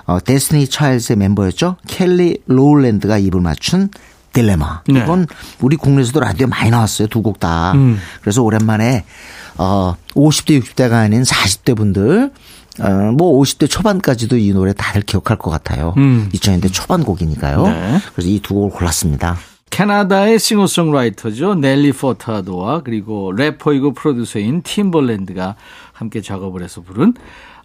어, 0.05 0.19
데스티니 0.19 0.67
차일즈의 0.69 1.17
멤버였죠. 1.17 1.75
켈리 1.87 2.37
로울랜드가 2.47 3.17
입을 3.17 3.41
맞춘 3.41 3.89
딜레마. 4.31 4.81
네. 4.87 4.99
이건 5.01 5.27
우리 5.59 5.75
국내에서도 5.75 6.19
라디오 6.19 6.47
많이 6.47 6.69
나왔어요. 6.69 7.07
두 7.07 7.21
곡 7.21 7.39
다. 7.39 7.71
음. 7.73 7.99
그래서 8.21 8.41
오랜만에 8.43 9.03
어 9.57 9.95
50대 10.15 10.61
60대가 10.63 10.93
아닌 10.93 11.23
40대 11.23 11.75
분들 11.75 12.31
어 12.79 13.11
뭐 13.17 13.41
50대 13.41 13.69
초반까지도 13.69 14.37
이 14.37 14.51
노래 14.53 14.71
다들 14.73 15.01
기억할 15.01 15.37
것 15.37 15.49
같아요. 15.49 15.93
음. 15.97 16.29
2000년대 16.33 16.71
초반 16.71 17.03
곡이니까요. 17.03 17.63
네. 17.67 17.99
그래서 18.15 18.29
이 18.29 18.39
두 18.39 18.53
곡을 18.53 18.69
골랐습니다. 18.69 19.37
캐나다의 19.69 20.39
싱어송라이터죠. 20.39 21.55
넬리 21.55 21.91
포타도와 21.93 22.81
그리고 22.83 23.31
래퍼이고 23.31 23.93
프로듀서인 23.93 24.61
팀벌랜드가 24.63 25.55
함께 25.93 26.21
작업을 26.21 26.63
해서 26.63 26.81
부른 26.81 27.13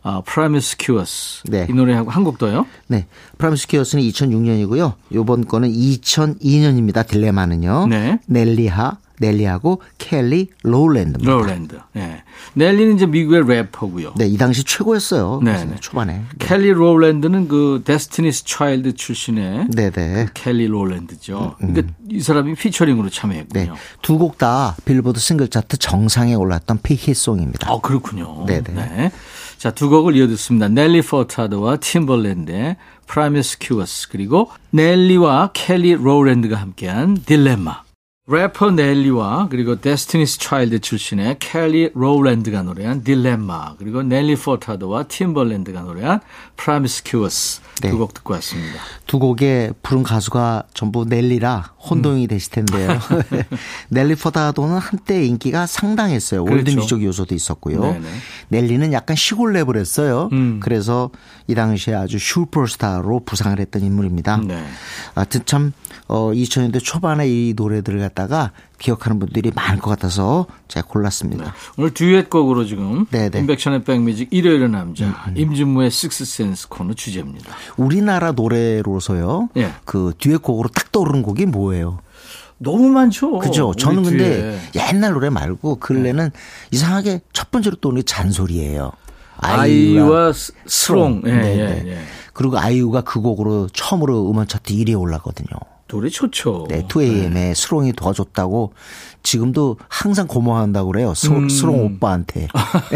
아, 0.07 0.21
Promiscuous. 0.23 1.43
네. 1.49 1.67
이 1.69 1.73
노래하고 1.73 2.11
한 2.11 2.25
곡 2.25 2.37
더요. 2.39 2.67
네. 2.89 3.07
Promiscuous는 3.39 4.05
2006년이고요. 4.05 4.93
요번 5.15 5.47
거는 5.47 5.71
2002년입니다. 5.73 7.07
딜레마는요. 7.07 7.87
네. 7.89 8.19
넬리하, 8.27 8.99
넬리하고 9.21 9.81
켈리 9.99 10.49
로울랜드입니다. 10.63 11.31
로랜드. 11.31 11.79
네. 11.93 12.23
넬리는 12.55 12.97
이제 12.97 13.07
미국의 13.07 13.47
래퍼고요. 13.47 14.15
네, 14.17 14.27
이 14.27 14.37
당시 14.37 14.65
최고였어요. 14.65 15.41
네, 15.43 15.65
네. 15.65 15.77
초반에. 15.81 16.23
켈리 16.39 16.71
로랜드는 16.71 17.49
그 17.49 17.83
데스티니스 17.85 18.45
차일드 18.45 18.95
출신의 18.95 19.69
네, 19.71 19.91
네. 19.91 20.27
켈리 20.35 20.67
로랜드죠. 20.67 21.57
그러니까 21.59 21.93
이 22.09 22.21
사람이 22.21 22.55
피처링으로 22.55 23.09
네. 23.09 23.15
참여했군요. 23.15 23.75
두곡 24.03 24.39
다 24.39 24.77
빌보드 24.85 25.21
싱글 25.21 25.49
차트 25.49 25.77
정상에 25.77 26.35
올랐던 26.35 26.81
히트송입니다. 26.83 27.71
아, 27.71 27.79
그렇군요. 27.81 28.47
네네. 28.47 29.13
자, 29.59 29.71
두 29.71 29.89
곡을 29.89 30.17
이어 30.17 30.27
듣습니다. 30.27 30.69
넬리 30.69 31.01
퍼타도와 31.03 31.77
팀벌랜드의 31.77 32.77
Promiscuous 33.07 34.09
그리고 34.11 34.51
넬리와 34.71 35.51
켈리 35.53 35.95
로랜드가 35.95 36.57
함께한 36.57 37.23
딜레마. 37.25 37.84
래퍼 38.27 38.71
넬리와 38.71 39.49
그리고 39.51 39.79
데스티니스 39.79 40.39
차일드 40.39 40.79
출신의 40.81 41.37
켈리 41.41 41.91
로랜드가 41.93 42.63
노래한 42.63 43.05
딜레마 43.05 43.77
그리고 43.77 44.03
넬리 44.03 44.35
퍼타도와 44.35 45.03
팀벌랜드가 45.03 45.83
노래한 45.83 46.21
Promiscuous 46.57 47.61
네. 47.83 47.91
두곡 47.91 48.15
듣고 48.15 48.33
왔습니다. 48.35 48.81
두 49.07 49.19
곡에 49.19 49.73
부른 49.83 50.05
가수가 50.05 50.65
전부 50.73 51.05
넬리라 51.05 51.75
혼동이 51.79 52.27
되실 52.27 52.51
텐데요. 52.51 52.99
넬리 53.91 54.15
퍼타도는 54.15 54.79
한때 54.79 55.27
인기가 55.27 55.67
상당했어요. 55.67 56.45
그렇죠. 56.45 56.57
월드뮤직 56.57 57.03
요소도 57.05 57.35
있었고요. 57.35 57.83
네네. 57.83 58.09
넬리는 58.49 58.93
약간 58.95 59.17
시골 59.17 59.53
랩을 59.53 59.77
했어요. 59.77 60.31
음. 60.33 60.61
그래서 60.63 61.11
이 61.47 61.55
당시에 61.55 61.93
아주 61.95 62.19
슈퍼스타로 62.19 63.21
부상을 63.27 63.61
했던 63.61 63.83
인물입니다. 63.83 64.39
네. 64.39 64.65
하여튼 65.15 65.43
참 65.45 65.73
어, 66.07 66.33
2000년대 66.33 66.83
초반에 66.83 67.29
이 67.29 67.55
노래들을 67.57 68.01
갖다가 68.15 68.53
기억하는 68.79 69.19
분들이 69.19 69.51
많을 69.55 69.81
것 69.81 69.91
같아서 69.91 70.47
제가 70.69 70.87
골랐습니다. 70.89 71.53
오늘 71.77 71.93
듀엣곡으로 71.93 72.65
지금 72.65 73.07
네네. 73.11 73.31
음, 73.35 73.41
인백션의 73.41 73.85
백뮤직 73.85 74.29
일요일의 74.31 74.71
남자 74.71 75.27
임진무의 75.37 75.91
식스센스 75.91 76.69
코너 76.69 76.95
주제입니다. 76.95 77.53
우리나라 77.77 78.33
노래로서요. 78.33 79.51
예. 79.57 79.73
그 79.85 80.13
듀엣곡으로 80.19 80.69
딱 80.71 80.93
떠오르는 80.93 81.23
곡이 81.23 81.47
뭐예요? 81.47 81.99
너무 82.59 82.89
많죠. 82.89 83.39
그죠? 83.41 83.75
저는 83.75 84.05
근데 84.05 84.19
뒤에. 84.19 84.59
네. 84.85 84.89
옛날 84.93 85.13
노래 85.13 85.29
말고 85.29 85.77
근래는 85.77 86.31
이상하게 86.71 87.21
첫 87.33 87.51
번째로 87.51 87.77
떠오르는 87.77 88.03
게 88.03 88.05
잔소리예요. 88.07 88.93
아이유와 89.39 90.33
스- 90.33 90.53
슬옹. 90.67 91.23
예, 91.27 91.33
네, 91.33 91.59
예, 91.59 91.83
네. 91.83 91.83
예. 91.93 91.99
그리고 92.33 92.59
아이유가 92.59 93.03
그 93.03 93.21
곡으로 93.21 93.69
처음으로 93.73 94.31
음원 94.31 94.47
차트 94.47 94.73
1위에 94.73 94.99
올랐거든요. 94.99 95.49
노래 95.95 96.09
좋죠. 96.09 96.67
네, 96.69 96.83
2AM에 96.89 97.55
슬옹이 97.55 97.93
도와줬다고 97.93 98.73
지금도 99.23 99.77
항상 99.89 100.27
고마워한다고 100.27 100.91
그래요. 100.91 101.15
스, 101.15 101.29
음. 101.29 101.49
슬옹 101.49 101.85
오빠한테. 101.85 102.49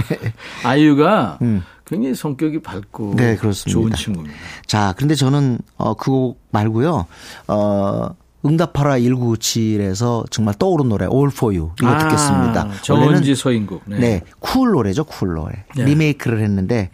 아이유가 0.65 1.39
굉장히 1.87 2.17
성격이 2.17 2.61
밝고 2.61 3.13
음. 3.13 3.17
네, 3.17 3.37
그렇습니다. 3.37 3.73
좋은 3.73 3.93
친구입니다. 3.93 4.37
자, 4.67 4.95
그런데 4.97 5.15
저는 5.15 5.61
어, 5.77 5.95
그곡 5.95 6.41
말고요. 6.51 7.07
어, 7.47 8.09
응답하라 8.45 8.99
1997에서 8.99 10.29
정말 10.29 10.55
떠오른 10.55 10.89
노래 10.89 11.07
All 11.07 11.29
For 11.33 11.57
You 11.57 11.71
이거 11.81 11.89
아, 11.89 11.99
듣겠습니다. 11.99 12.83
정은지 12.83 13.37
서인국. 13.37 13.83
네. 13.87 13.99
네, 13.99 14.23
쿨 14.41 14.73
노래죠, 14.73 15.05
쿨 15.05 15.35
노래. 15.35 15.65
네. 15.77 15.85
리메이크를 15.85 16.41
했는데 16.41 16.91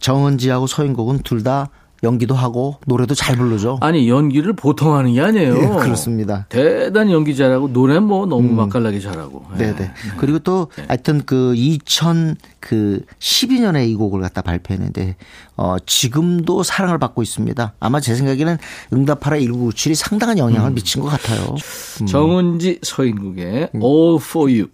정은지하고 0.00 0.66
서인국은 0.66 1.18
둘다 1.20 1.70
연기도 2.06 2.34
하고 2.34 2.76
노래도 2.86 3.14
잘 3.14 3.36
부르죠. 3.36 3.78
아니 3.82 4.08
연기를 4.08 4.52
보통 4.54 4.94
하는 4.94 5.12
게 5.12 5.20
아니에요. 5.20 5.56
예, 5.56 5.66
그렇습니다. 5.82 6.46
대단히 6.48 7.12
연기 7.12 7.36
잘하고 7.36 7.72
노래 7.72 7.98
뭐 7.98 8.26
너무 8.26 8.52
맛깔나게 8.52 9.00
잘하고. 9.00 9.44
예. 9.54 9.58
네네. 9.58 9.90
그리고 10.16 10.38
또 10.38 10.68
하여튼 10.86 11.22
그 11.26 11.54
2000, 11.56 12.36
그 12.60 13.02
12년에 13.18 13.88
이 13.88 13.94
곡을 13.96 14.20
갖다 14.20 14.40
발표했는데, 14.42 15.16
어, 15.56 15.76
지금도 15.84 16.62
사랑을 16.62 16.98
받고 16.98 17.22
있습니다. 17.22 17.74
아마 17.80 18.00
제 18.00 18.14
생각에는 18.14 18.56
응답하라 18.92 19.38
1997이 19.38 19.94
상당한 19.94 20.38
영향을 20.38 20.70
미친 20.70 21.02
것 21.02 21.08
같아요. 21.08 21.56
음. 22.02 22.06
정은지 22.06 22.78
서인국의 22.82 23.70
All 23.74 24.18
For 24.20 24.50
You. 24.50 24.68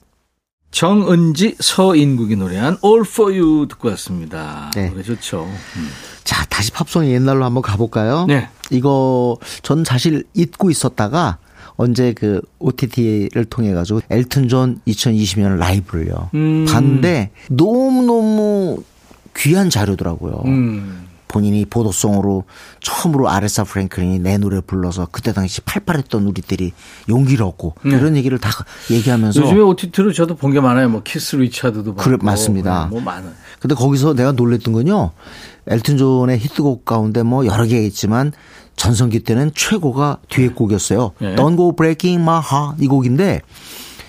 정은지 0.71 1.55
서인국이 1.61 2.37
노래한 2.37 2.79
All 2.85 3.03
For 3.07 3.39
You 3.39 3.69
듣고 3.69 3.89
왔습니다. 3.91 4.71
네. 4.75 4.89
노래 4.91 5.03
좋죠. 5.03 5.45
음. 5.45 5.89
자, 6.25 6.45
다시 6.47 6.71
팝송 6.73 7.07
옛날로 7.07 7.45
한번 7.45 7.63
가볼까요? 7.63 8.27
네. 8.27 8.49
이거 8.71 9.37
전 9.63 9.85
사실 9.85 10.25
잊고 10.35 10.71
있었다가 10.71 11.39
언제 11.77 12.13
그 12.13 12.41
OTT를 12.59 13.45
통해 13.47 13.73
가지고 13.73 14.01
엘튼 14.11 14.49
존 14.49 14.81
2020년 14.87 15.57
라이브를요. 15.57 16.31
음. 16.35 16.67
봤는데 16.69 17.31
너무너무 17.51 18.83
귀한 19.37 19.71
자료더라고요. 19.71 20.43
음. 20.47 21.09
본인이 21.29 21.65
Border 21.65 21.99
Song으로 21.99 22.45
처음으로 22.81 23.31
아레사 23.31 23.65
프랭클린이 23.65 24.19
내 24.19 24.37
노래 24.37 24.61
불러서 24.61 25.09
그때 25.11 25.33
당시 25.33 25.63
팔팔했던 25.63 26.27
우리들이 26.27 26.73
용기를 27.09 27.43
얻고 27.47 27.77
이런 27.85 28.17
얘기를 28.17 28.39
다 28.39 28.51
얘기하면서 28.91 29.41
네. 29.41 29.47
요즘에 29.47 29.61
OTT로 29.63 30.13
저도 30.13 30.37
본 30.37 30.53
게 30.53 30.61
많아요. 30.61 30.91
뭐 30.91 31.03
키스 31.03 31.37
리차드도 31.37 31.95
봤고. 31.95 32.03
그래, 32.11 32.19
맞습니다. 32.21 32.85
네, 32.85 32.91
뭐 32.91 33.01
많아요. 33.01 33.33
근데 33.61 33.75
거기서 33.75 34.13
내가 34.13 34.33
놀랬던 34.33 34.75
건요. 34.75 35.13
엘튼 35.67 35.97
존의 35.97 36.39
히트곡 36.39 36.85
가운데 36.85 37.23
뭐 37.23 37.47
여러 37.47 37.65
개 37.65 37.85
있지만 37.87 38.33
전성기 38.77 39.21
때는 39.21 39.53
최고가 39.55 40.19
듀엣곡이었어요. 40.29 41.13
네. 41.21 41.35
Don't 41.37 41.57
Go 41.57 41.75
Breaking 41.77 42.21
My 42.23 42.41
Heart 42.43 42.83
이 42.85 42.89
곡인데 42.89 43.43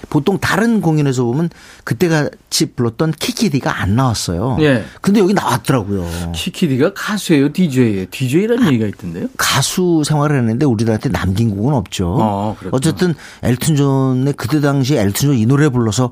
보통 0.09 0.37
다른 0.37 0.79
공연에서 0.81 1.23
보면 1.23 1.49
그때 1.83 2.07
같이 2.07 2.67
불렀던 2.73 3.13
키키디가 3.13 3.81
안 3.81 3.95
나왔어요. 3.95 4.57
예. 4.59 4.83
근데 5.01 5.19
여기 5.19 5.33
나왔더라고요. 5.33 6.31
키키디가 6.35 6.93
가수예요, 6.93 7.51
DJ예요. 7.51 8.05
DJ라는 8.11 8.67
얘기가 8.73 8.85
있던데요. 8.87 9.27
가수 9.37 10.03
생활을 10.05 10.37
했는데 10.37 10.65
우리들한테 10.67 11.09
남긴 11.09 11.55
곡은 11.55 11.73
없죠. 11.73 12.15
어, 12.19 12.55
그랬구나. 12.59 12.77
어쨌든 12.77 13.15
엘튼 13.41 13.75
존의 13.75 14.33
그때 14.33 14.59
당시 14.61 14.95
엘튼 14.97 15.29
존 15.29 15.35
이 15.37 15.45
노래 15.47 15.69
불러서 15.69 16.11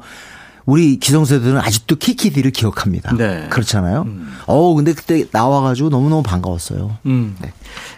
우리 0.65 0.97
기성세대들은 0.97 1.60
아직도 1.60 1.95
키키디를 1.95 2.52
기억합니다. 2.52 3.15
네. 3.15 3.47
그렇잖아요. 3.50 4.06
어 4.47 4.74
근데 4.76 4.93
그때 4.93 5.26
나와가지고 5.32 5.89
너무너무 5.89 6.24
반가웠어요. 6.24 6.97
음. 7.06 7.36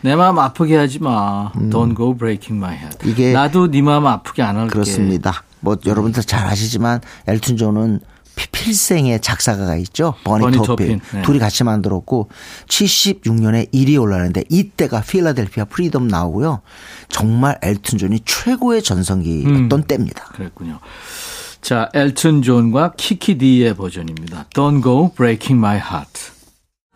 내 0.01 0.15
마음 0.15 0.39
아프게 0.39 0.75
하지 0.77 0.99
마. 0.99 1.51
Don't 1.53 1.95
go 1.95 2.15
breaking 2.15 2.63
my 2.63 2.75
heart. 2.75 2.97
음. 3.05 3.09
이게- 3.09 3.33
나도 3.33 3.69
네 3.69 3.81
마음 3.81 4.05
아프게 4.07 4.41
안 4.41 4.55
할게. 4.57 4.71
그렇습니다. 4.71 5.43
뭐 5.59 5.77
여러분들 5.85 6.23
잘 6.23 6.45
아시지만 6.47 7.01
엘튼 7.27 7.57
존은 7.57 7.99
피- 8.35 8.47
필생의 8.49 9.21
작사가가 9.21 9.75
있죠. 9.77 10.15
버니, 10.23 10.43
버니. 10.45 10.57
토핀, 10.65 10.99
네. 11.13 11.21
둘이 11.21 11.37
같이 11.37 11.63
만들었고 11.63 12.29
76년에 12.67 13.71
1위 13.71 14.01
올라왔는데 14.01 14.45
이때가 14.49 15.01
Philadelphia 15.01 15.65
Freedom 15.65 16.07
나오고요. 16.07 16.61
정말 17.09 17.59
엘튼 17.61 17.97
존이 17.99 18.21
최고의 18.25 18.81
전성기였던 18.81 19.71
음. 19.71 19.83
때입니다. 19.83 20.25
그랬군요. 20.35 20.79
자, 21.63 21.89
엘튼 21.93 22.41
존과 22.41 22.91
키키 22.97 23.37
디의 23.37 23.75
버전입니다. 23.75 24.47
Don't 24.53 24.83
go 24.83 25.13
breaking 25.15 25.57
my 25.57 25.77
heart. 25.77 26.33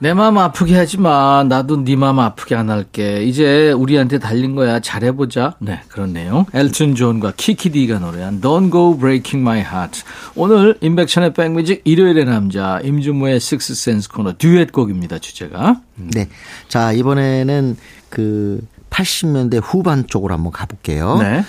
내 0.01 0.13
마음 0.13 0.37
아프게 0.37 0.75
하지 0.75 0.99
마. 0.99 1.45
나도 1.47 1.85
네 1.85 1.95
마음 1.95 2.19
아프게 2.19 2.53
안 2.53 2.69
할게. 2.69 3.23
이제 3.23 3.71
우리한테 3.71 4.19
달린 4.19 4.55
거야. 4.55 4.81
잘해보자. 4.81 5.55
네, 5.59 5.79
그런 5.87 6.11
내용. 6.11 6.45
엘튼 6.53 6.95
존과 6.95 7.33
키키디가 7.37 7.99
노래한 7.99 8.41
Don't 8.41 8.69
go 8.69 8.97
breaking 8.97 9.41
my 9.41 9.59
heart. 9.59 10.03
오늘 10.35 10.77
임백천의 10.81 11.33
백뮤직 11.33 11.81
일요일의 11.85 12.25
남자 12.25 12.81
임진모의 12.83 13.39
식스센스 13.39 14.09
코너 14.09 14.33
듀엣곡입니다. 14.37 15.19
주제가. 15.19 15.79
네. 15.95 16.27
자, 16.67 16.91
이번에는 16.91 17.77
그 18.09 18.61
80년대 18.89 19.61
후반 19.63 20.07
쪽으로 20.07 20.33
한번 20.33 20.51
가볼게요. 20.51 21.17
네. 21.19 21.43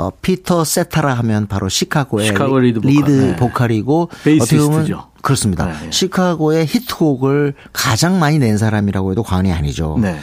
어, 0.00 0.10
피터 0.22 0.64
세타라 0.64 1.12
하면 1.14 1.46
바로 1.46 1.68
시카고의 1.68 2.28
시카고 2.28 2.58
리드 2.58 2.80
보컬. 2.80 3.68
리드 3.68 4.06
네. 4.24 4.38
어떻게 4.40 4.58
보면 4.58 5.00
그렇습니다. 5.20 5.66
네, 5.66 5.72
네. 5.72 5.90
시카고의 5.90 6.66
히트곡을 6.66 7.54
가장 7.74 8.18
많이 8.18 8.38
낸 8.38 8.56
사람이라고 8.56 9.10
해도 9.10 9.22
과언이 9.22 9.52
아니죠. 9.52 9.98
네. 10.00 10.18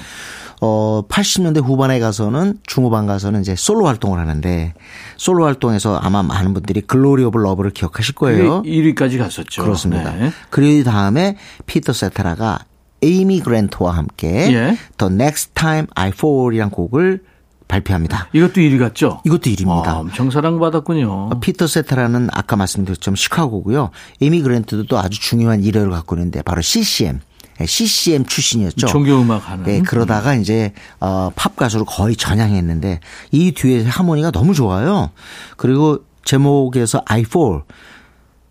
어, 0.60 1.04
80년대 1.08 1.64
후반에 1.64 2.00
가서는 2.00 2.58
중후반 2.66 3.06
가서는 3.06 3.42
이제 3.42 3.56
솔로 3.56 3.86
활동을 3.86 4.18
하는데 4.18 4.74
솔로 5.16 5.46
활동에서 5.46 5.98
아마 5.98 6.24
많은 6.24 6.56
분들이 6.56 6.82
Glory 6.82 7.24
of 7.26 7.38
Love를 7.38 7.70
기억하실 7.72 8.16
거예요. 8.16 8.64
1위까지 8.64 9.20
갔었죠. 9.20 9.62
그렇습니다. 9.62 10.16
네. 10.16 10.32
그 10.50 10.84
다음에 10.84 11.38
피터 11.68 11.94
세타라가 11.94 12.60
에이미 13.04 13.42
그랜트와 13.42 13.96
함께 13.96 14.52
예. 14.52 14.78
The 14.98 15.14
Next 15.14 15.52
Time 15.54 15.86
I 15.94 16.08
Fall이란 16.10 16.72
곡을 16.72 17.22
발표합니다. 17.68 18.30
이것도 18.34 18.54
1위 18.54 18.80
갔죠? 18.80 19.22
이것도 19.26 19.50
1위입니다. 19.50 19.88
와, 19.88 20.00
엄청 20.00 20.32
사랑받았군요. 20.32 21.40
피터 21.42 21.68
세타라는 21.68 22.30
아까 22.32 22.56
말씀드렸지만 22.56 23.16
시카고고요. 23.16 23.90
에이미 24.22 24.42
그랜트도 24.42 24.86
또 24.86 24.98
아주 24.98 25.20
중요한 25.20 25.64
일화를 25.64 25.92
갖고 25.92 26.16
있는데 26.16 26.42
바로 26.42 26.62
CCM. 26.62 27.20
예, 27.60 27.66
CCM 27.66 28.26
출신이었죠. 28.26 28.88
종교음악 28.88 29.50
하는. 29.50 29.68
예, 29.68 29.82
그러다가 29.82 30.36
이제 30.36 30.74
어, 31.00 31.32
팝 31.36 31.56
가수로 31.56 31.86
거의 31.86 32.16
전향했는데 32.16 33.00
이 33.32 33.52
뒤에 33.52 33.84
하모니가 33.86 34.32
너무 34.32 34.54
좋아요. 34.54 35.10
그리고 35.58 36.00
제목에서 36.24 37.02
I 37.06 37.22
Fall. 37.22 37.62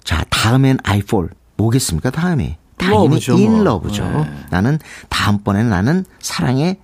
자, 0.03 0.25
다음엔 0.31 0.79
I 0.83 0.99
Fall. 0.99 1.31
뭐겠습니까? 1.57 2.11
다음에. 2.11 2.59
당연히 2.79 3.09
러브죠, 3.09 3.35
in 3.37 3.51
뭐. 3.53 3.61
love죠. 3.61 4.05
네. 4.05 4.31
나는 4.51 4.79
다음번에는 5.09 5.71
나는 5.71 6.05
사랑에 6.21 6.77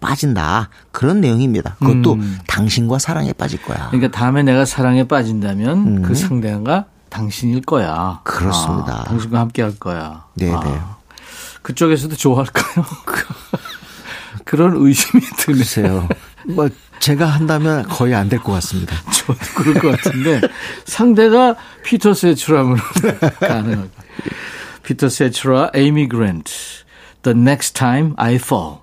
빠진다. 0.00 0.68
그런 0.92 1.20
내용입니다. 1.20 1.76
그것도 1.78 2.14
음. 2.14 2.38
당신과 2.46 2.98
사랑에 2.98 3.32
빠질 3.32 3.62
거야. 3.62 3.88
그러니까 3.90 4.16
다음에 4.16 4.42
내가 4.42 4.64
사랑에 4.64 5.04
빠진다면 5.08 6.02
그 6.02 6.14
상대가 6.14 6.86
당신일 7.08 7.62
거야. 7.62 8.20
음. 8.20 8.24
그렇습니다. 8.24 9.00
아, 9.00 9.04
당신과 9.04 9.40
함께 9.40 9.62
할 9.62 9.72
거야. 9.78 10.24
네, 10.34 10.52
아, 10.52 10.60
네. 10.64 10.78
그쪽에서도 11.62 12.14
좋아할까요? 12.16 12.84
그런 14.44 14.74
의심이 14.76 15.22
드네요. 15.38 16.08
뭐 16.46 16.68
제가 17.00 17.26
한다면 17.26 17.86
거의 17.88 18.14
안 18.14 18.28
될 18.28 18.38
것 18.40 18.52
같습니다. 18.52 18.94
저도 19.10 19.38
그럴 19.56 19.74
것 19.74 19.90
같은데 20.02 20.40
상대가 20.84 21.56
피터 21.84 22.14
세테라면 22.14 22.78
가능할 23.40 23.76
것 23.82 23.90
피터 24.84 25.08
세테라, 25.08 25.70
에이미 25.74 26.06
그랜트, 26.08 26.52
The 27.22 27.36
Next 27.36 27.74
Time 27.74 28.12
I 28.16 28.36
Fall. 28.36 28.76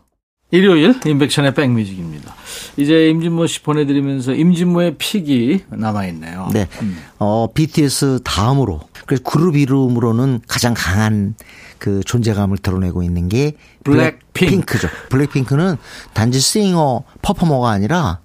일요일 0.54 0.94
임백천의 1.04 1.56
백뮤직입니다. 1.56 2.36
이제 2.78 3.10
임진모 3.10 3.48
씨 3.48 3.64
보내드리면서 3.64 4.36
임진모의 4.36 4.98
pick이 5.00 5.64
남아있네요. 5.70 6.50
네. 6.54 6.68
어, 7.18 7.48
BTS 7.52 8.20
다음으로, 8.24 8.82
그래서 9.08 9.24
그룹 9.24 9.58
이름으로는 9.58 10.42
가장 10.48 10.76
강한 10.78 11.34
그 11.80 12.02
존재감을 12.06 12.60
드러내고 12.60 13.02
있는 13.02 13.30
게 13.30 13.54
블랙핑크. 13.84 14.28
블랙핑크죠. 14.34 14.90
블랙핑크는 15.10 15.78
단지 16.14 16.40
싱어, 16.40 17.04
퍼포머가 17.24 17.72
아니라 17.72 18.20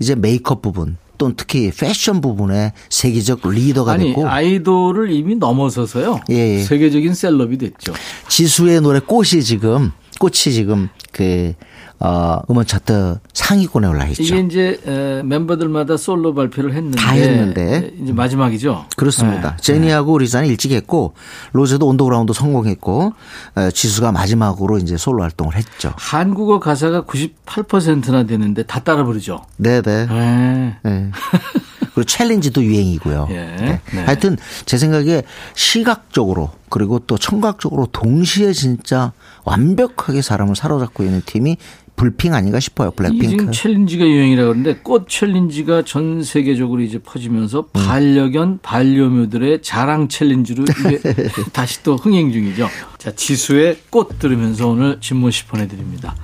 이제 0.00 0.14
메이크업 0.14 0.62
부분, 0.62 0.98
또는 1.18 1.34
특히 1.36 1.72
패션 1.76 2.20
부분에 2.20 2.74
세계적 2.90 3.40
리더가 3.48 3.94
아니 3.94 4.06
됐고 4.06 4.28
아이돌을 4.28 5.10
이미 5.10 5.34
넘어서서요. 5.34 6.20
예, 6.30 6.58
예. 6.58 6.62
세계적인 6.62 7.12
셀럽이 7.14 7.58
됐죠. 7.58 7.92
지수의 8.28 8.80
노래 8.82 9.00
꽃이 9.00 9.42
지금 9.42 9.90
꽃이 10.22 10.54
지금 10.54 10.88
그 11.10 11.52
어, 11.98 12.40
음원 12.48 12.64
차트 12.64 13.18
상위권에 13.32 13.88
올라 13.88 14.06
있죠. 14.06 14.22
이게 14.22 14.38
이제 14.38 14.80
에, 14.86 15.22
멤버들마다 15.24 15.96
솔로 15.96 16.32
발표를 16.32 16.74
했는데 16.74 16.96
다 16.96 17.10
했는데. 17.10 17.92
이제 18.00 18.12
마지막이죠. 18.12 18.86
그렇습니다. 18.96 19.56
네. 19.56 19.62
제니하고 19.62 20.18
리사는 20.18 20.48
일찍 20.48 20.70
했고 20.70 21.14
로제도 21.52 21.88
On 21.88 21.96
The 21.96 22.08
Ground 22.08 22.32
성공했고 22.32 23.12
어, 23.56 23.70
지수가 23.72 24.12
마지막으로 24.12 24.78
이제 24.78 24.96
솔로 24.96 25.22
활동을 25.22 25.56
했죠. 25.56 25.92
한국어 25.96 26.60
가사가 26.60 27.02
98%나 27.02 28.22
되는데 28.22 28.62
다 28.62 28.78
따라 28.78 29.04
부르죠. 29.04 29.42
네네. 29.56 30.06
네. 30.06 30.76
네. 30.84 31.10
그리고 31.94 32.06
챌린지도 32.06 32.62
유행이고요. 32.62 33.28
예. 33.30 33.34
네. 33.34 33.80
네. 33.92 34.04
하여튼 34.04 34.36
제 34.64 34.78
생각에 34.78 35.22
시각적으로 35.54 36.50
그리고 36.68 36.98
또 37.00 37.18
청각적으로 37.18 37.86
동시에 37.92 38.52
진짜 38.52 39.12
완벽하게 39.44 40.22
사람을 40.22 40.56
사로잡고 40.56 41.02
있는 41.02 41.22
팀이 41.24 41.56
블핑 41.94 42.34
아닌가 42.34 42.58
싶어요. 42.58 42.90
이게 42.98 43.28
지금 43.28 43.36
블랙핑크. 43.36 43.52
챌린지가 43.52 44.04
유행이라 44.06 44.42
그러는데 44.44 44.76
꽃 44.82 45.08
챌린지가 45.08 45.82
전 45.84 46.24
세계적으로 46.24 46.80
이제 46.80 46.98
퍼지면서 46.98 47.66
반려견 47.72 48.60
반려묘들의 48.62 49.60
자랑 49.62 50.08
챌린지로 50.08 50.64
이게 50.64 50.98
다시 51.52 51.82
또 51.82 51.96
흥행 51.96 52.32
중이죠. 52.32 52.68
자 52.98 53.12
지수의 53.14 53.78
꽃 53.90 54.18
들으면서 54.18 54.68
오늘 54.68 54.98
진모씨 55.00 55.44
보내드립니다. 55.46 56.16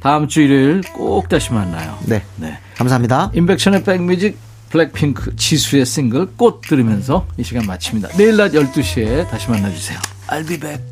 다음 0.00 0.28
주 0.28 0.40
일요일 0.42 0.82
꼭 0.94 1.28
다시 1.28 1.52
만나요. 1.52 1.98
네. 2.06 2.22
네. 2.36 2.58
감사합니다. 2.76 3.32
인백션의 3.34 3.82
백뮤직 3.82 4.38
블랙핑크 4.76 5.34
지수의 5.36 5.86
싱글 5.86 6.26
꽃 6.36 6.60
들으면서 6.60 7.26
이 7.38 7.42
시간 7.42 7.64
마칩니다. 7.66 8.08
내일 8.16 8.36
낮 8.36 8.52
12시에 8.52 9.28
다시 9.28 9.50
만나주세요. 9.50 9.98
I'll 10.28 10.46
be 10.46 10.58
back. 10.58 10.82